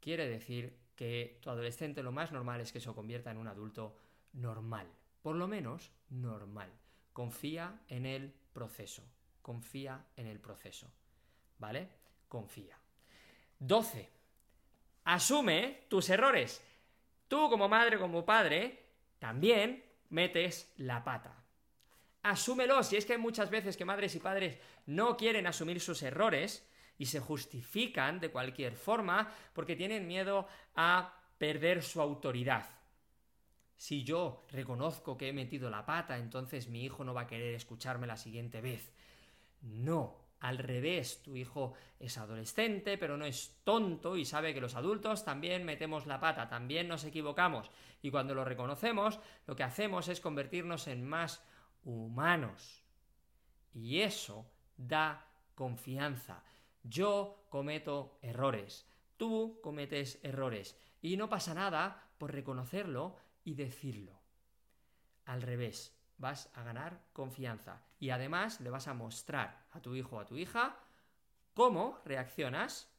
quiere 0.00 0.28
decir 0.28 0.78
que 0.96 1.38
tu 1.42 1.50
adolescente 1.50 2.02
lo 2.02 2.12
más 2.12 2.32
normal 2.32 2.60
es 2.60 2.72
que 2.72 2.80
se 2.80 2.92
convierta 2.92 3.30
en 3.30 3.38
un 3.38 3.48
adulto 3.48 3.96
normal, 4.32 4.86
por 5.22 5.36
lo 5.36 5.46
menos 5.46 5.90
normal. 6.08 6.70
Confía 7.12 7.80
en 7.88 8.06
el 8.06 8.32
proceso, 8.52 9.02
confía 9.42 10.06
en 10.16 10.26
el 10.26 10.40
proceso, 10.40 10.90
¿vale? 11.58 11.88
Confía. 12.28 12.78
12. 13.58 14.10
Asume 15.04 15.86
tus 15.88 16.08
errores. 16.08 16.62
Tú 17.28 17.48
como 17.48 17.68
madre, 17.68 17.98
como 17.98 18.24
padre, 18.24 18.84
también 19.18 19.84
metes 20.10 20.72
la 20.76 21.02
pata. 21.04 21.36
Asúmelos. 22.22 22.92
Y 22.92 22.96
es 22.96 23.06
que 23.06 23.14
hay 23.14 23.18
muchas 23.18 23.50
veces 23.50 23.76
que 23.76 23.84
madres 23.84 24.14
y 24.14 24.20
padres 24.20 24.58
no 24.86 25.16
quieren 25.16 25.46
asumir 25.46 25.80
sus 25.80 26.02
errores 26.02 26.66
y 26.98 27.06
se 27.06 27.20
justifican 27.20 28.20
de 28.20 28.30
cualquier 28.30 28.76
forma 28.76 29.32
porque 29.54 29.76
tienen 29.76 30.06
miedo 30.06 30.46
a 30.74 31.14
perder 31.38 31.82
su 31.82 32.00
autoridad. 32.00 32.79
Si 33.80 34.04
yo 34.04 34.44
reconozco 34.50 35.16
que 35.16 35.30
he 35.30 35.32
metido 35.32 35.70
la 35.70 35.86
pata, 35.86 36.18
entonces 36.18 36.68
mi 36.68 36.84
hijo 36.84 37.02
no 37.02 37.14
va 37.14 37.22
a 37.22 37.26
querer 37.26 37.54
escucharme 37.54 38.06
la 38.06 38.18
siguiente 38.18 38.60
vez. 38.60 38.92
No, 39.62 40.18
al 40.38 40.58
revés, 40.58 41.22
tu 41.22 41.34
hijo 41.34 41.72
es 41.98 42.18
adolescente, 42.18 42.98
pero 42.98 43.16
no 43.16 43.24
es 43.24 43.58
tonto 43.64 44.18
y 44.18 44.26
sabe 44.26 44.52
que 44.52 44.60
los 44.60 44.74
adultos 44.74 45.24
también 45.24 45.64
metemos 45.64 46.04
la 46.04 46.20
pata, 46.20 46.46
también 46.46 46.88
nos 46.88 47.04
equivocamos. 47.04 47.70
Y 48.02 48.10
cuando 48.10 48.34
lo 48.34 48.44
reconocemos, 48.44 49.18
lo 49.46 49.56
que 49.56 49.62
hacemos 49.62 50.08
es 50.08 50.20
convertirnos 50.20 50.86
en 50.86 51.02
más 51.02 51.42
humanos. 51.82 52.84
Y 53.72 54.00
eso 54.00 54.44
da 54.76 55.26
confianza. 55.54 56.44
Yo 56.82 57.46
cometo 57.48 58.18
errores, 58.20 58.86
tú 59.16 59.58
cometes 59.62 60.22
errores. 60.22 60.78
Y 61.00 61.16
no 61.16 61.30
pasa 61.30 61.54
nada 61.54 62.10
por 62.18 62.34
reconocerlo 62.34 63.16
y 63.44 63.54
decirlo. 63.54 64.20
Al 65.24 65.42
revés, 65.42 65.96
vas 66.18 66.50
a 66.54 66.62
ganar 66.62 67.02
confianza 67.12 67.82
y 67.98 68.10
además 68.10 68.60
le 68.60 68.70
vas 68.70 68.88
a 68.88 68.94
mostrar 68.94 69.66
a 69.70 69.80
tu 69.80 69.94
hijo 69.94 70.16
o 70.16 70.20
a 70.20 70.26
tu 70.26 70.36
hija 70.36 70.76
cómo 71.54 72.00
reaccionas 72.04 72.90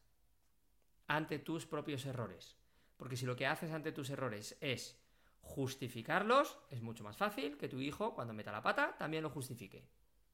ante 1.08 1.40
tus 1.40 1.66
propios 1.66 2.06
errores. 2.06 2.58
Porque 2.98 3.18
si 3.18 3.26
lo 3.26 3.36
que 3.36 3.48
haces 3.48 3.72
ante 3.72 3.92
tus 3.92 4.10
errores 4.10 4.58
es 4.62 5.00
justificarlos, 5.42 6.58
es 6.70 6.82
mucho 6.82 7.04
más 7.04 7.18
fácil 7.18 7.58
que 7.58 7.68
tu 7.68 7.80
hijo, 7.82 8.14
cuando 8.14 8.34
meta 8.34 8.52
la 8.52 8.62
pata, 8.62 8.96
también 8.98 9.24
lo 9.24 9.30
justifique. 9.30 9.88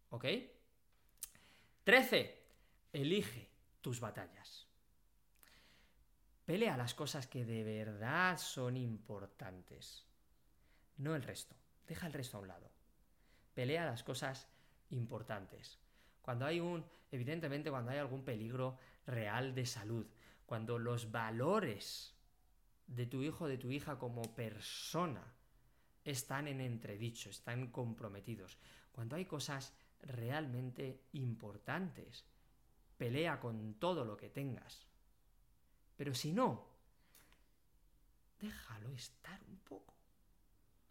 ¿Ok? 0.10 0.26
13. 1.84 2.44
Elige 2.94 3.50
tus 3.82 4.00
batallas. 4.00 4.67
Pelea 6.48 6.78
las 6.78 6.94
cosas 6.94 7.28
que 7.28 7.44
de 7.44 7.62
verdad 7.62 8.38
son 8.38 8.78
importantes. 8.78 10.06
No 10.96 11.14
el 11.14 11.22
resto. 11.22 11.58
Deja 11.86 12.08
el 12.08 12.14
resto 12.14 12.38
a 12.38 12.40
un 12.40 12.48
lado. 12.48 12.72
pelea 13.54 13.86
las 13.86 14.02
cosas 14.02 14.48
importantes. 14.92 15.78
Cuando 16.22 16.46
hay 16.46 16.62
un, 16.62 16.86
evidentemente, 17.12 17.70
cuando 17.70 17.92
hay 17.92 17.98
algún 17.98 18.24
peligro 18.24 18.80
real 19.06 19.54
de 19.54 19.66
salud, 19.66 20.06
cuando 20.46 20.80
los 20.80 21.12
valores 21.12 22.16
de 22.88 23.08
tu 23.08 23.24
hijo 23.24 23.44
o 23.44 23.48
de 23.50 23.58
tu 23.58 23.70
hija 23.70 24.00
como 24.00 24.22
persona 24.34 25.34
están 26.06 26.48
en 26.48 26.62
entredicho, 26.62 27.30
están 27.30 27.72
comprometidos, 27.72 28.58
cuando 28.94 29.18
hay 29.18 29.26
cosas 29.26 29.74
realmente 30.00 31.08
importantes, 31.12 32.24
pelea 32.98 33.42
con 33.42 33.74
todo 33.74 34.06
lo 34.06 34.16
que 34.16 34.30
tengas. 34.30 34.88
Pero 35.98 36.14
si 36.14 36.32
no, 36.32 36.64
déjalo 38.40 38.94
estar 38.94 39.42
un 39.50 39.58
poco. 39.58 39.96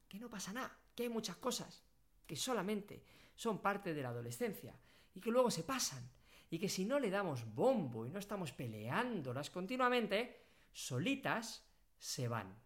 Que 0.08 0.18
no 0.18 0.28
pasa 0.28 0.52
nada, 0.52 0.76
que 0.94 1.04
hay 1.04 1.08
muchas 1.08 1.36
cosas 1.36 1.82
que 2.26 2.36
solamente 2.36 3.04
son 3.34 3.62
parte 3.62 3.94
de 3.94 4.02
la 4.02 4.08
adolescencia 4.08 4.74
y 5.14 5.20
que 5.20 5.30
luego 5.30 5.50
se 5.50 5.62
pasan. 5.62 6.10
Y 6.50 6.58
que 6.58 6.68
si 6.68 6.84
no 6.84 6.98
le 6.98 7.10
damos 7.10 7.54
bombo 7.54 8.06
y 8.06 8.10
no 8.10 8.18
estamos 8.18 8.52
peleándolas 8.52 9.50
continuamente, 9.50 10.44
solitas 10.72 11.64
se 11.98 12.28
van. 12.28 12.56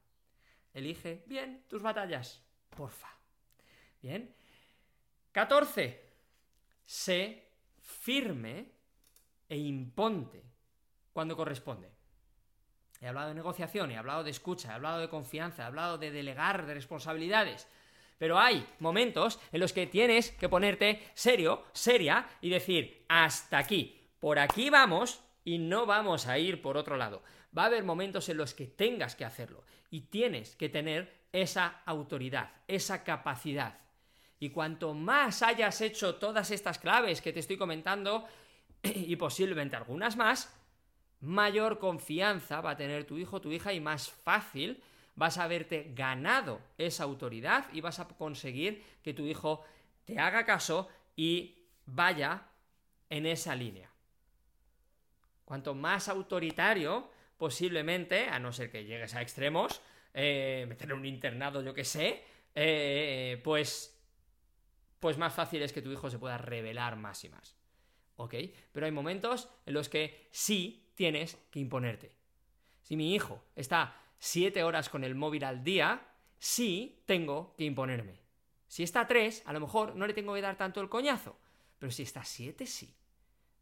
Elige 0.72 1.24
bien 1.26 1.64
tus 1.68 1.82
batallas, 1.82 2.42
porfa. 2.68 3.08
Bien. 4.02 4.34
14. 5.32 6.10
Sé 6.84 7.48
firme 7.80 8.72
e 9.48 9.56
imponte 9.56 10.42
cuando 11.12 11.36
corresponde. 11.36 11.99
He 13.00 13.08
hablado 13.08 13.28
de 13.28 13.34
negociación, 13.34 13.90
he 13.90 13.96
hablado 13.96 14.24
de 14.24 14.30
escucha, 14.30 14.70
he 14.70 14.74
hablado 14.74 14.98
de 14.98 15.08
confianza, 15.08 15.62
he 15.62 15.66
hablado 15.66 15.96
de 15.96 16.10
delegar 16.10 16.66
de 16.66 16.74
responsabilidades. 16.74 17.66
Pero 18.18 18.38
hay 18.38 18.66
momentos 18.78 19.40
en 19.50 19.60
los 19.60 19.72
que 19.72 19.86
tienes 19.86 20.30
que 20.32 20.50
ponerte 20.50 21.02
serio, 21.14 21.64
seria 21.72 22.28
y 22.42 22.50
decir, 22.50 23.06
hasta 23.08 23.56
aquí, 23.56 23.98
por 24.18 24.38
aquí 24.38 24.68
vamos 24.68 25.22
y 25.44 25.56
no 25.56 25.86
vamos 25.86 26.26
a 26.26 26.38
ir 26.38 26.60
por 26.60 26.76
otro 26.76 26.98
lado. 26.98 27.22
Va 27.56 27.62
a 27.62 27.66
haber 27.66 27.82
momentos 27.82 28.28
en 28.28 28.36
los 28.36 28.52
que 28.52 28.66
tengas 28.66 29.16
que 29.16 29.24
hacerlo 29.24 29.64
y 29.90 30.02
tienes 30.02 30.54
que 30.54 30.68
tener 30.68 31.26
esa 31.32 31.80
autoridad, 31.86 32.50
esa 32.68 33.02
capacidad. 33.02 33.78
Y 34.38 34.50
cuanto 34.50 34.92
más 34.92 35.42
hayas 35.42 35.80
hecho 35.80 36.16
todas 36.16 36.50
estas 36.50 36.78
claves 36.78 37.22
que 37.22 37.32
te 37.32 37.40
estoy 37.40 37.56
comentando, 37.56 38.26
y 38.82 39.16
posiblemente 39.16 39.76
algunas 39.76 40.16
más, 40.16 40.54
mayor 41.20 41.78
confianza 41.78 42.60
va 42.60 42.70
a 42.70 42.76
tener 42.76 43.04
tu 43.04 43.18
hijo, 43.18 43.40
tu 43.40 43.52
hija 43.52 43.72
y 43.72 43.80
más 43.80 44.10
fácil 44.10 44.82
vas 45.14 45.38
a 45.38 45.44
haberte 45.44 45.92
ganado 45.94 46.60
esa 46.78 47.04
autoridad 47.04 47.66
y 47.72 47.80
vas 47.80 48.00
a 48.00 48.08
conseguir 48.08 48.82
que 49.02 49.12
tu 49.12 49.26
hijo 49.26 49.64
te 50.04 50.18
haga 50.18 50.44
caso 50.44 50.88
y 51.16 51.58
vaya 51.84 52.42
en 53.10 53.26
esa 53.26 53.54
línea. 53.54 53.90
Cuanto 55.44 55.74
más 55.74 56.08
autoritario, 56.08 57.10
posiblemente, 57.36 58.28
a 58.28 58.38
no 58.38 58.52
ser 58.52 58.70
que 58.70 58.84
llegues 58.84 59.14
a 59.14 59.20
extremos, 59.20 59.82
eh, 60.14 60.64
meter 60.68 60.92
un 60.94 61.04
internado, 61.04 61.62
yo 61.62 61.74
que 61.74 61.84
sé, 61.84 62.24
eh, 62.54 63.40
pues, 63.44 64.00
pues 65.00 65.18
más 65.18 65.34
fácil 65.34 65.62
es 65.62 65.72
que 65.72 65.82
tu 65.82 65.92
hijo 65.92 66.08
se 66.08 66.18
pueda 66.18 66.38
revelar 66.38 66.96
más 66.96 67.24
y 67.24 67.28
más. 67.28 67.59
¿Ok? 68.20 68.34
Pero 68.72 68.84
hay 68.84 68.92
momentos 68.92 69.48
en 69.64 69.72
los 69.72 69.88
que 69.88 70.28
sí 70.30 70.90
tienes 70.94 71.38
que 71.50 71.58
imponerte. 71.58 72.12
Si 72.82 72.94
mi 72.94 73.14
hijo 73.14 73.42
está 73.56 73.96
siete 74.18 74.62
horas 74.62 74.90
con 74.90 75.04
el 75.04 75.14
móvil 75.14 75.42
al 75.42 75.64
día, 75.64 76.06
sí 76.38 77.02
tengo 77.06 77.54
que 77.56 77.64
imponerme. 77.64 78.20
Si 78.68 78.82
está 78.82 79.06
tres, 79.06 79.42
a 79.46 79.54
lo 79.54 79.60
mejor 79.60 79.96
no 79.96 80.06
le 80.06 80.12
tengo 80.12 80.34
que 80.34 80.42
dar 80.42 80.58
tanto 80.58 80.82
el 80.82 80.90
coñazo. 80.90 81.38
Pero 81.78 81.90
si 81.90 82.02
está 82.02 82.22
siete, 82.22 82.66
sí. 82.66 82.94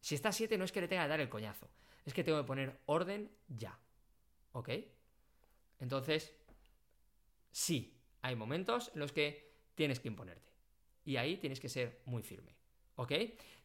Si 0.01 0.17
está 0.17 0.33
siete, 0.33 0.59
no 0.59 0.65
es 0.65 0.73
que 0.73 0.81
le 0.81 0.89
tenga 0.89 1.05
que 1.05 1.09
dar 1.11 1.21
el 1.21 1.29
coñazo. 1.29 1.71
Es 2.05 2.13
que 2.13 2.25
tengo 2.25 2.39
que 2.39 2.47
poner 2.49 2.81
orden 2.87 3.31
ya. 3.47 3.79
¿Ok? 4.51 4.71
Entonces, 5.79 6.35
sí, 7.53 7.97
hay 8.23 8.35
momentos 8.35 8.91
en 8.93 8.99
los 8.99 9.13
que 9.13 9.53
tienes 9.77 10.01
que 10.01 10.09
imponerte. 10.09 10.51
Y 11.05 11.17
ahí 11.17 11.37
tienes 11.37 11.61
que 11.61 11.69
ser 11.69 12.03
muy 12.07 12.25
firme. 12.25 12.58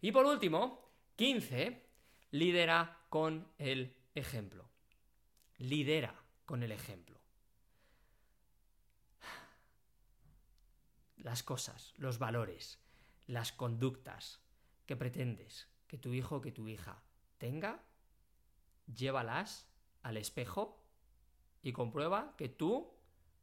Y 0.01 0.11
por 0.11 0.25
último, 0.25 0.91
15, 1.15 1.81
lidera 2.31 3.05
con 3.09 3.47
el 3.57 3.95
ejemplo. 4.13 4.69
Lidera 5.57 6.13
con 6.45 6.61
el 6.61 6.71
ejemplo. 6.71 7.19
Las 11.17 11.41
cosas, 11.41 11.93
los 11.97 12.19
valores, 12.19 12.79
las 13.27 13.51
conductas 13.51 14.41
que 14.85 14.95
pretendes 14.95 15.67
que 15.87 15.97
tu 15.97 16.13
hijo 16.13 16.37
o 16.37 16.41
que 16.41 16.51
tu 16.51 16.67
hija 16.67 17.01
tenga, 17.37 17.81
llévalas 18.93 19.67
al 20.01 20.17
espejo 20.17 20.83
y 21.61 21.71
comprueba 21.71 22.35
que 22.37 22.49
tú 22.49 22.93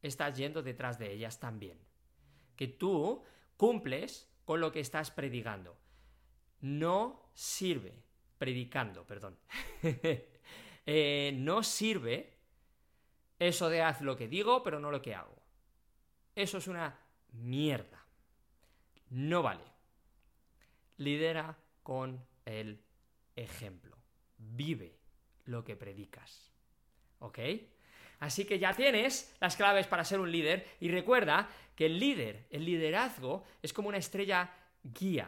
estás 0.01 0.37
yendo 0.37 0.61
detrás 0.61 0.99
de 0.99 1.11
ellas 1.11 1.39
también. 1.39 1.79
Que 2.55 2.67
tú 2.67 3.23
cumples 3.57 4.29
con 4.45 4.61
lo 4.61 4.71
que 4.71 4.79
estás 4.79 5.11
predicando. 5.11 5.80
No 6.61 7.29
sirve, 7.33 7.93
predicando, 8.37 9.05
perdón. 9.05 9.37
Eh, 10.83 11.31
no 11.35 11.61
sirve 11.61 12.33
eso 13.37 13.69
de 13.69 13.83
haz 13.83 14.01
lo 14.01 14.17
que 14.17 14.27
digo, 14.27 14.63
pero 14.63 14.79
no 14.79 14.89
lo 14.89 14.99
que 14.99 15.13
hago. 15.13 15.35
Eso 16.35 16.57
es 16.57 16.67
una 16.67 16.97
mierda. 17.33 18.03
No 19.11 19.43
vale. 19.43 19.63
Lidera 20.97 21.55
con 21.83 22.25
el 22.45 22.81
ejemplo. 23.35 23.95
Vive 24.37 24.97
lo 25.45 25.63
que 25.63 25.75
predicas. 25.75 26.51
¿Ok? 27.19 27.39
Así 28.19 28.45
que 28.45 28.59
ya 28.59 28.73
tienes 28.73 29.35
las 29.39 29.55
claves 29.55 29.87
para 29.87 30.05
ser 30.05 30.19
un 30.19 30.31
líder 30.31 30.67
y 30.79 30.89
recuerda 30.89 31.49
que 31.75 31.87
el 31.87 31.99
líder, 31.99 32.45
el 32.51 32.65
liderazgo, 32.65 33.43
es 33.61 33.73
como 33.73 33.89
una 33.89 33.97
estrella 33.97 34.53
guía. 34.83 35.27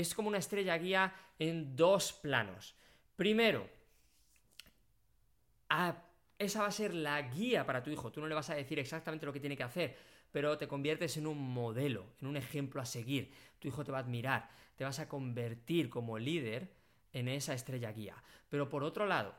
Es 0.00 0.14
como 0.14 0.28
una 0.28 0.38
estrella 0.38 0.78
guía 0.78 1.12
en 1.40 1.74
dos 1.74 2.12
planos. 2.12 2.76
Primero, 3.16 3.68
a 5.68 6.04
esa 6.38 6.62
va 6.62 6.68
a 6.68 6.70
ser 6.70 6.94
la 6.94 7.20
guía 7.22 7.66
para 7.66 7.82
tu 7.82 7.90
hijo. 7.90 8.12
Tú 8.12 8.20
no 8.20 8.28
le 8.28 8.34
vas 8.36 8.48
a 8.48 8.54
decir 8.54 8.78
exactamente 8.78 9.26
lo 9.26 9.32
que 9.32 9.40
tiene 9.40 9.56
que 9.56 9.64
hacer, 9.64 9.96
pero 10.30 10.56
te 10.56 10.68
conviertes 10.68 11.16
en 11.16 11.26
un 11.26 11.52
modelo, 11.52 12.06
en 12.20 12.28
un 12.28 12.36
ejemplo 12.36 12.80
a 12.80 12.86
seguir. 12.86 13.32
Tu 13.58 13.66
hijo 13.66 13.82
te 13.82 13.90
va 13.90 13.98
a 13.98 14.02
admirar, 14.02 14.48
te 14.76 14.84
vas 14.84 15.00
a 15.00 15.08
convertir 15.08 15.90
como 15.90 16.16
líder 16.16 16.72
en 17.12 17.26
esa 17.26 17.54
estrella 17.54 17.90
guía. 17.90 18.22
Pero 18.48 18.68
por 18.68 18.84
otro 18.84 19.04
lado, 19.04 19.34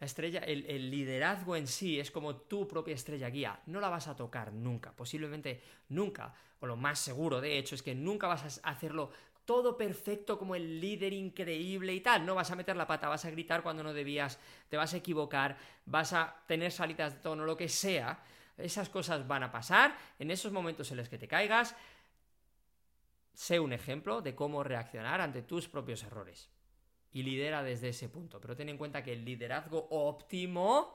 la 0.00 0.04
estrella, 0.04 0.40
el, 0.40 0.66
el, 0.66 0.90
liderazgo 0.90 1.56
en 1.56 1.66
sí 1.66 1.98
es 1.98 2.10
como 2.10 2.36
tu 2.36 2.68
propia 2.68 2.94
estrella 2.94 3.30
guía. 3.30 3.62
No 3.64 3.80
la 3.80 3.88
vas 3.88 4.06
a 4.06 4.16
tocar 4.16 4.52
nunca, 4.52 4.94
posiblemente 4.94 5.62
nunca, 5.88 6.34
o 6.60 6.66
lo 6.66 6.76
más 6.76 6.98
seguro 6.98 7.40
de 7.40 7.56
hecho 7.56 7.74
es 7.74 7.82
que 7.82 7.94
nunca 7.94 8.26
vas 8.26 8.60
a 8.62 8.70
hacerlo 8.70 9.10
todo 9.44 9.76
perfecto 9.76 10.38
como 10.38 10.54
el 10.54 10.80
líder 10.80 11.12
increíble 11.12 11.94
y 11.94 12.00
tal. 12.00 12.24
No 12.24 12.34
vas 12.34 12.50
a 12.50 12.56
meter 12.56 12.76
la 12.76 12.86
pata, 12.86 13.08
vas 13.08 13.24
a 13.24 13.30
gritar 13.30 13.62
cuando 13.62 13.82
no 13.82 13.92
debías, 13.92 14.38
te 14.68 14.76
vas 14.76 14.94
a 14.94 14.98
equivocar, 14.98 15.56
vas 15.86 16.12
a 16.12 16.36
tener 16.46 16.72
salidas 16.72 17.14
de 17.14 17.20
tono, 17.20 17.44
lo 17.44 17.56
que 17.56 17.68
sea. 17.68 18.22
Esas 18.56 18.88
cosas 18.88 19.26
van 19.26 19.42
a 19.42 19.52
pasar. 19.52 19.96
En 20.18 20.30
esos 20.30 20.52
momentos 20.52 20.90
en 20.90 20.98
los 20.98 21.08
que 21.08 21.18
te 21.18 21.28
caigas, 21.28 21.74
sé 23.34 23.58
un 23.58 23.72
ejemplo 23.72 24.22
de 24.22 24.34
cómo 24.34 24.62
reaccionar 24.62 25.20
ante 25.20 25.42
tus 25.42 25.68
propios 25.68 26.02
errores. 26.04 26.50
Y 27.12 27.22
lidera 27.22 27.62
desde 27.62 27.90
ese 27.90 28.08
punto. 28.08 28.40
Pero 28.40 28.56
ten 28.56 28.68
en 28.68 28.78
cuenta 28.78 29.02
que 29.02 29.12
el 29.12 29.24
liderazgo 29.24 29.88
óptimo 29.90 30.94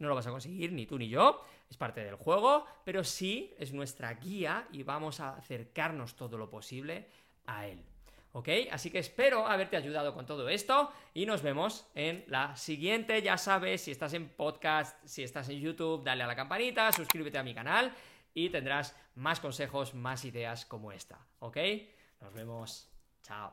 no 0.00 0.08
lo 0.08 0.14
vas 0.14 0.26
a 0.26 0.30
conseguir 0.30 0.72
ni 0.72 0.86
tú 0.86 0.98
ni 0.98 1.08
yo, 1.08 1.44
es 1.70 1.76
parte 1.76 2.02
del 2.02 2.16
juego, 2.16 2.66
pero 2.84 3.04
sí 3.04 3.54
es 3.58 3.72
nuestra 3.72 4.12
guía 4.14 4.66
y 4.72 4.82
vamos 4.82 5.20
a 5.20 5.36
acercarnos 5.36 6.16
todo 6.16 6.36
lo 6.36 6.50
posible 6.50 7.06
a 7.46 7.66
él. 7.66 7.80
¿Ok? 8.32 8.48
Así 8.70 8.90
que 8.90 9.00
espero 9.00 9.46
haberte 9.46 9.76
ayudado 9.76 10.14
con 10.14 10.24
todo 10.24 10.48
esto 10.48 10.92
y 11.14 11.26
nos 11.26 11.42
vemos 11.42 11.86
en 11.94 12.24
la 12.28 12.56
siguiente. 12.56 13.22
Ya 13.22 13.36
sabes, 13.36 13.82
si 13.82 13.90
estás 13.90 14.14
en 14.14 14.28
podcast, 14.28 14.96
si 15.04 15.22
estás 15.22 15.48
en 15.48 15.60
YouTube, 15.60 16.04
dale 16.04 16.22
a 16.22 16.26
la 16.26 16.36
campanita, 16.36 16.92
suscríbete 16.92 17.38
a 17.38 17.42
mi 17.42 17.54
canal 17.54 17.92
y 18.32 18.48
tendrás 18.50 18.96
más 19.16 19.40
consejos, 19.40 19.94
más 19.94 20.24
ideas 20.24 20.64
como 20.64 20.92
esta. 20.92 21.18
¿Ok? 21.40 21.58
Nos 22.20 22.32
vemos. 22.32 22.88
Chao. 23.22 23.48